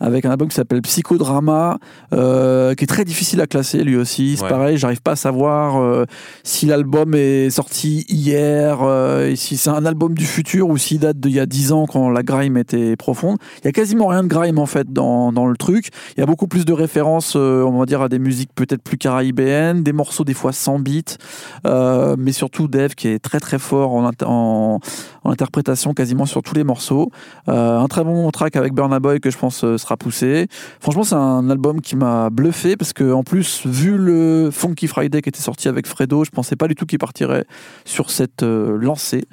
avec 0.00 0.24
un 0.24 0.30
album 0.30 0.48
qui 0.48 0.56
s'appelle 0.56 0.82
Psychodrama, 0.82 1.78
qui 2.10 2.16
est 2.16 2.88
très 2.88 3.04
difficile 3.04 3.40
à 3.40 3.46
classer 3.46 3.82
lui 3.84 3.96
aussi. 3.96 4.36
C'est 4.36 4.44
Ouais. 4.44 4.48
pareil, 4.48 4.76
j'arrive 4.76 5.02
pas 5.02 5.12
à 5.12 5.16
savoir 5.16 6.04
si 6.42 6.66
l'album 6.66 7.14
est 7.14 7.50
sorti 7.50 8.04
hier, 8.08 8.78
et 9.26 9.36
si 9.36 9.56
c'est 9.56 9.70
un 9.70 9.84
album 9.86 10.14
du 10.14 10.24
futur 10.26 10.68
ou 10.68 10.76
s'il 10.76 11.00
date 11.00 11.18
d'il 11.18 11.32
y 11.32 11.40
a 11.40 11.46
10 11.46 11.69
quand 11.70 12.10
la 12.10 12.22
grime 12.22 12.56
était 12.56 12.96
profonde. 12.96 13.38
Il 13.62 13.66
y 13.66 13.68
a 13.68 13.72
quasiment 13.72 14.08
rien 14.08 14.22
de 14.22 14.28
grime 14.28 14.58
en 14.58 14.66
fait 14.66 14.92
dans, 14.92 15.32
dans 15.32 15.46
le 15.46 15.56
truc. 15.56 15.88
Il 16.16 16.20
y 16.20 16.22
a 16.22 16.26
beaucoup 16.26 16.46
plus 16.46 16.64
de 16.64 16.72
références, 16.72 17.34
euh, 17.36 17.62
on 17.62 17.78
va 17.78 17.86
dire, 17.86 18.02
à 18.02 18.08
des 18.08 18.18
musiques 18.18 18.50
peut-être 18.54 18.82
plus 18.82 18.98
caribéennes, 18.98 19.82
des 19.82 19.92
morceaux 19.92 20.24
des 20.24 20.34
fois 20.34 20.52
sans 20.52 20.78
beat, 20.78 21.18
euh, 21.66 22.16
mais 22.18 22.32
surtout 22.32 22.68
Dev 22.68 22.94
qui 22.94 23.08
est 23.08 23.18
très 23.18 23.40
très 23.40 23.58
fort 23.58 23.94
en, 23.94 24.10
en, 24.24 24.80
interprétation 25.24 25.94
quasiment 25.94 26.26
sur 26.26 26.42
tous 26.42 26.54
les 26.54 26.64
morceaux. 26.64 27.10
Euh, 27.48 27.78
un 27.78 27.86
très 27.86 28.04
bon 28.04 28.28
track 28.30 28.56
avec 28.56 28.74
Burna 28.74 29.00
Boy 29.00 29.20
que 29.20 29.30
je 29.30 29.38
pense 29.38 29.60
sera 29.60 29.96
poussé. 29.96 30.48
Franchement, 30.80 31.04
c'est 31.04 31.14
un 31.14 31.48
album 31.50 31.80
qui 31.80 31.96
m'a 31.96 32.30
bluffé 32.30 32.76
parce 32.76 32.92
que 32.92 33.12
en 33.12 33.22
plus, 33.22 33.66
vu 33.66 33.96
le 33.96 34.50
Funky 34.50 34.88
Friday 34.88 35.22
qui 35.22 35.28
était 35.28 35.40
sorti 35.40 35.68
avec 35.68 35.86
Fredo, 35.86 36.24
je 36.24 36.30
pensais 36.30 36.56
pas 36.56 36.68
du 36.68 36.74
tout 36.74 36.86
qu'il 36.86 36.98
partirait 36.98 37.44
sur 37.84 38.10
cette 38.10 38.42
lancée. 38.42 39.24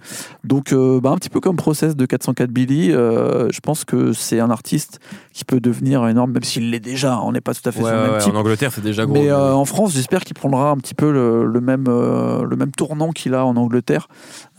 Donc, 0.43 0.73
bah, 0.73 1.10
un 1.10 1.17
petit 1.17 1.30
peu 1.30 1.39
comme 1.39 1.56
Process 1.56 1.95
de 1.95 2.06
404 2.34 2.52
Billy, 2.52 2.92
euh, 2.92 3.48
je 3.52 3.60
pense 3.60 3.86
que 3.86 4.13
c'est 4.13 4.40
un 4.40 4.50
artiste 4.50 5.00
qui 5.34 5.46
peut 5.46 5.60
devenir 5.60 6.08
énorme, 6.08 6.32
même 6.32 6.44
s'il 6.44 6.70
l'est 6.72 6.80
déjà. 6.80 7.20
On 7.22 7.32
n'est 7.32 7.42
pas 7.42 7.54
tout 7.54 7.68
à 7.68 7.72
fait 7.72 7.82
Ouais, 7.82 7.90
sur 7.90 7.96
le 7.98 8.04
même 8.04 8.12
ouais, 8.13 8.20
type. 8.20 8.34
en 8.34 8.38
Angleterre, 8.40 8.72
c'est 8.74 8.84
déjà 8.84 9.06
gros. 9.06 9.13
Mais 9.13 9.30
euh, 9.30 9.54
en 9.54 9.66
France, 9.66 9.94
j'espère 9.94 10.24
qu'il 10.24 10.36
prendra 10.36 10.72
un 10.72 10.78
petit 10.78 10.94
peu 10.94 11.12
le, 11.12 11.46
le 11.46 11.62
même, 11.62 11.86
euh, 11.88 12.44
le 12.44 12.56
même 12.56 12.72
tournant 12.72 13.12
qu'il 13.12 13.34
a 13.34 13.46
en 13.46 13.56
Angleterre, 13.56 14.08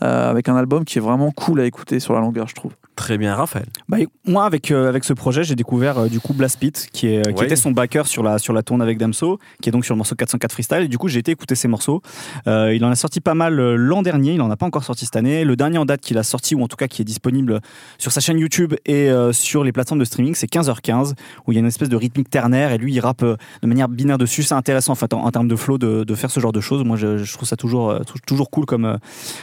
avec 0.01 0.47
un 0.49 0.55
album 0.55 0.85
qui 0.85 0.97
est 0.97 1.01
vraiment 1.01 1.31
cool 1.31 1.59
à 1.59 1.65
écouter 1.65 1.99
sur 1.99 2.13
la 2.13 2.21
longueur, 2.21 2.47
je 2.47 2.55
trouve. 2.55 2.71
Très 2.99 3.17
bien, 3.17 3.33
Raphaël. 3.33 3.65
Bah, 3.87 3.95
moi, 4.25 4.43
avec, 4.43 4.71
euh, 4.71 4.89
avec 4.89 5.05
ce 5.05 5.13
projet, 5.13 5.45
j'ai 5.45 5.55
découvert 5.55 5.97
euh, 5.99 6.07
du 6.09 6.19
coup 6.19 6.33
Blast 6.33 6.59
Pit, 6.59 6.89
qui, 6.91 7.07
est, 7.07 7.21
qui 7.33 7.39
Ouais. 7.39 7.45
était 7.45 7.55
son 7.55 7.71
backer 7.71 8.05
sur 8.05 8.23
la, 8.23 8.39
sur 8.39 8.51
la 8.51 8.61
tourne 8.61 8.81
avec 8.81 8.97
Damso, 8.97 9.39
qui 9.61 9.69
est 9.69 9.71
donc 9.71 9.85
sur 9.85 9.93
le 9.95 9.99
morceau 9.99 10.15
404 10.15 10.51
Freestyle. 10.51 10.81
Et 10.83 10.87
du 10.89 10.97
coup, 10.97 11.07
j'ai 11.07 11.19
été 11.19 11.31
écouter 11.31 11.55
ses 11.55 11.69
morceaux. 11.69 12.01
Euh, 12.47 12.75
il 12.75 12.83
en 12.83 12.91
a 12.91 12.95
sorti 12.95 13.21
pas 13.21 13.35
mal 13.35 13.57
euh, 13.57 13.75
l'an 13.77 14.01
dernier, 14.01 14.33
il 14.33 14.41
en 14.41 14.51
a 14.51 14.57
pas 14.57 14.65
encore 14.65 14.83
sorti 14.83 15.05
cette 15.05 15.15
année. 15.15 15.45
Le 15.45 15.55
dernier 15.55 15.77
en 15.77 15.85
date 15.85 16.01
qu'il 16.01 16.17
a 16.17 16.23
sorti, 16.23 16.55
ou 16.55 16.61
en 16.61 16.67
tout 16.67 16.75
cas 16.75 16.87
qui 16.89 17.01
est 17.01 17.05
disponible 17.05 17.61
sur 17.97 18.11
sa 18.11 18.19
chaîne 18.19 18.37
YouTube 18.37 18.73
et 18.85 19.09
euh, 19.09 19.31
sur 19.31 19.63
les 19.63 19.71
plateformes 19.71 20.01
de 20.01 20.05
streaming, 20.05 20.35
c'est 20.35 20.51
15h15, 20.51 21.13
où 21.47 21.53
il 21.53 21.55
y 21.55 21.57
a 21.57 21.61
une 21.61 21.67
espèce 21.67 21.87
de 21.87 21.95
rythmique 21.95 22.29
ternaire 22.29 22.73
et 22.73 22.77
lui, 22.77 22.93
il 22.93 22.99
rappe 22.99 23.23
euh, 23.23 23.37
de 23.63 23.67
manière 23.67 23.87
binaire 23.87 24.17
dessus. 24.17 24.43
C'est 24.43 24.55
intéressant 24.55 24.91
en, 24.91 24.95
fait, 24.95 25.13
en, 25.13 25.23
en 25.23 25.31
termes 25.31 25.47
de 25.47 25.55
flow 25.55 25.77
de, 25.77 26.03
de 26.03 26.15
faire 26.15 26.31
ce 26.31 26.41
genre 26.41 26.51
de 26.51 26.59
choses. 26.59 26.83
Moi, 26.83 26.97
je, 26.97 27.17
je 27.19 27.33
trouve 27.33 27.47
ça 27.47 27.55
toujours, 27.55 27.91
euh, 27.91 27.99
tou- 27.99 28.19
toujours 28.27 28.49
cool 28.49 28.65
comme, 28.65 28.83
euh, 28.83 28.97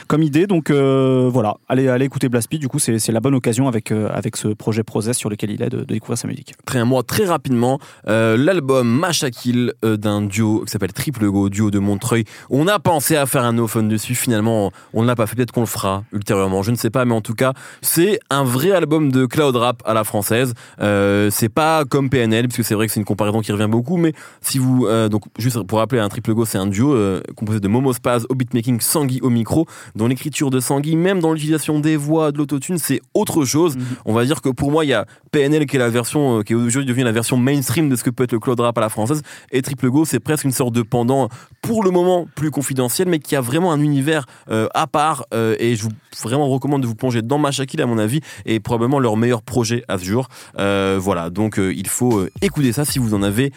comme 0.05 0.21
idée. 0.21 0.45
Donc 0.45 0.69
euh, 0.69 1.27
voilà, 1.33 1.55
allez, 1.67 1.87
allez 1.87 2.05
écouter 2.05 2.29
Blast 2.29 2.47
Pit. 2.49 2.61
Du 2.61 2.67
coup, 2.67 2.77
c'est 2.77 2.99
c'est 2.99 3.11
la 3.11 3.19
bonne 3.19 3.33
occasion 3.33 3.46
avec, 3.47 3.91
euh, 3.91 4.09
avec 4.11 4.35
ce 4.35 4.49
projet 4.49 4.83
Process 4.83 5.17
sur 5.17 5.29
lequel 5.29 5.51
il 5.51 5.61
est 5.61 5.69
de, 5.69 5.83
découvrir 5.83 6.17
sa 6.17 6.27
musique. 6.27 6.53
Très 6.65 6.83
moi 6.83 7.01
très 7.03 7.25
rapidement 7.25 7.79
euh, 8.07 8.35
l'album 8.37 8.87
Machakil 8.87 9.73
euh, 9.85 9.95
d'un 9.95 10.21
duo 10.21 10.63
qui 10.65 10.71
s'appelle 10.71 10.91
Triple 10.91 11.29
Go, 11.29 11.49
duo 11.49 11.71
de 11.71 11.79
Montreuil. 11.79 12.25
On 12.49 12.67
a 12.67 12.77
pensé 12.79 13.15
à 13.15 13.25
faire 13.25 13.43
un 13.43 13.53
no 13.53 13.67
fun 13.67 13.83
dessus, 13.83 14.15
finalement 14.15 14.71
on 14.93 15.01
ne 15.01 15.07
l'a 15.07 15.15
pas 15.15 15.27
fait, 15.27 15.35
peut-être 15.37 15.53
qu'on 15.53 15.61
le 15.61 15.65
fera 15.65 16.03
ultérieurement, 16.11 16.61
je 16.61 16.71
ne 16.71 16.75
sais 16.75 16.89
pas, 16.89 17.05
mais 17.05 17.13
en 17.13 17.21
tout 17.21 17.35
cas 17.35 17.53
c'est 17.81 18.19
un 18.29 18.43
vrai 18.43 18.71
album 18.71 19.11
de 19.11 19.25
cloud 19.25 19.55
rap 19.55 19.81
à 19.85 19.93
la 19.93 20.03
française. 20.03 20.53
Euh, 20.81 21.29
c'est 21.31 21.49
pas 21.49 21.85
comme 21.85 22.09
PNL, 22.09 22.49
puisque 22.49 22.67
c'est 22.67 22.75
vrai 22.75 22.87
que 22.87 22.93
c'est 22.93 22.99
une 22.99 23.05
comparaison 23.05 23.39
qui 23.39 23.53
revient 23.53 23.69
beaucoup, 23.69 23.95
mais 23.95 24.13
si 24.41 24.57
vous 24.59 24.87
donc 25.09 25.23
juste 25.37 25.61
pour 25.63 25.79
rappeler 25.79 25.99
un 25.99 26.09
Triple 26.09 26.33
Go, 26.33 26.45
c'est 26.45 26.57
un 26.57 26.67
duo 26.67 26.97
composé 27.35 27.59
de 27.59 27.67
Momo 27.67 27.93
Spaz 27.93 28.25
au 28.29 28.35
beatmaking, 28.35 28.81
Sangui 28.81 29.19
au 29.21 29.29
micro, 29.29 29.65
dans 29.95 30.07
l'écriture 30.07 30.49
de 30.49 30.59
Sangui, 30.59 30.95
même 30.95 31.19
dans 31.19 31.31
l'utilisation 31.31 31.79
des 31.79 31.95
voix, 31.95 32.31
de 32.31 32.37
l'autotune, 32.37 32.77
c'est 32.77 33.01
autre 33.13 33.26
chose. 33.45 33.77
On 34.05 34.13
va 34.13 34.25
dire 34.25 34.41
que 34.41 34.49
pour 34.49 34.71
moi, 34.71 34.85
il 34.85 34.89
y 34.89 34.93
a 34.93 35.05
PNL 35.31 35.65
qui 35.65 35.75
est 35.75 35.79
la 35.79 35.89
version, 35.89 36.39
euh, 36.39 36.43
qui 36.43 36.53
est 36.53 36.55
aujourd'hui 36.55 36.85
devenue 36.85 37.03
la 37.03 37.11
version 37.11 37.37
mainstream 37.37 37.89
de 37.89 37.95
ce 37.95 38.03
que 38.03 38.09
peut 38.09 38.23
être 38.23 38.31
le 38.31 38.39
cloud 38.39 38.59
rap 38.59 38.77
à 38.77 38.81
la 38.81 38.89
française. 38.89 39.21
Et 39.51 39.61
Triple 39.61 39.89
Go, 39.89 40.05
c'est 40.05 40.19
presque 40.19 40.45
une 40.45 40.51
sorte 40.51 40.73
de 40.73 40.81
pendant, 40.81 41.29
pour 41.61 41.83
le 41.83 41.91
moment, 41.91 42.27
plus 42.35 42.51
confidentiel, 42.51 43.07
mais 43.07 43.19
qui 43.19 43.35
a 43.35 43.41
vraiment 43.41 43.71
un 43.71 43.81
univers 43.81 44.25
euh, 44.49 44.67
à 44.73 44.87
part. 44.87 45.25
euh, 45.33 45.55
et 45.59 45.75
je 45.75 45.83
vous 45.83 45.91
vraiment 46.23 46.47
recommande 46.49 46.81
de 46.81 46.87
vous 46.87 46.95
plonger 46.95 47.21
dans 47.21 47.37
Machakil, 47.37 47.81
à 47.81 47.85
mon 47.85 47.99
avis, 47.99 48.21
et 48.45 48.59
probablement 48.59 48.99
leur 48.99 49.17
meilleur 49.17 49.43
projet 49.43 49.83
à 49.87 49.97
ce 49.97 50.05
jour. 50.05 50.27
Euh, 50.57 50.97
voilà, 50.99 51.29
donc 51.29 51.59
il 51.59 51.87
faut 51.87 52.25
écouter 52.41 52.71
ça 52.71 52.85
si 52.85 52.97
vous 52.97 53.13
en 53.13 53.21
avez 53.21 53.51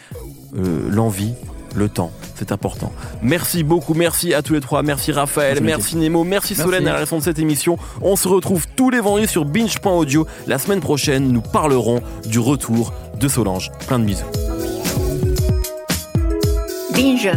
l'envie. 0.53 1.33
Le 1.73 1.87
temps, 1.87 2.11
c'est 2.35 2.51
important. 2.51 2.91
Merci 3.21 3.63
beaucoup, 3.63 3.93
merci 3.93 4.33
à 4.33 4.41
tous 4.41 4.53
les 4.53 4.59
trois, 4.59 4.83
merci 4.83 5.11
Raphaël, 5.11 5.61
Merci, 5.61 5.95
merci 5.95 5.95
Nemo, 5.97 6.23
merci 6.23 6.53
Solène 6.53 6.83
à 6.83 6.85
la 6.85 6.91
réalisation 6.91 7.19
de 7.19 7.23
cette 7.23 7.39
émission. 7.39 7.77
On 8.01 8.15
se 8.15 8.27
retrouve 8.27 8.65
tous 8.75 8.89
les 8.89 8.99
vendredis 8.99 9.27
sur 9.27 9.45
binge.audio. 9.45 10.27
La 10.47 10.57
semaine 10.57 10.81
prochaine, 10.81 11.31
nous 11.31 11.41
parlerons 11.41 12.01
du 12.25 12.39
retour 12.39 12.93
de 13.19 13.27
Solange. 13.27 13.71
Plein 13.87 13.99
de 13.99 14.05
bisous. 14.05 14.25
Binge. 16.93 17.31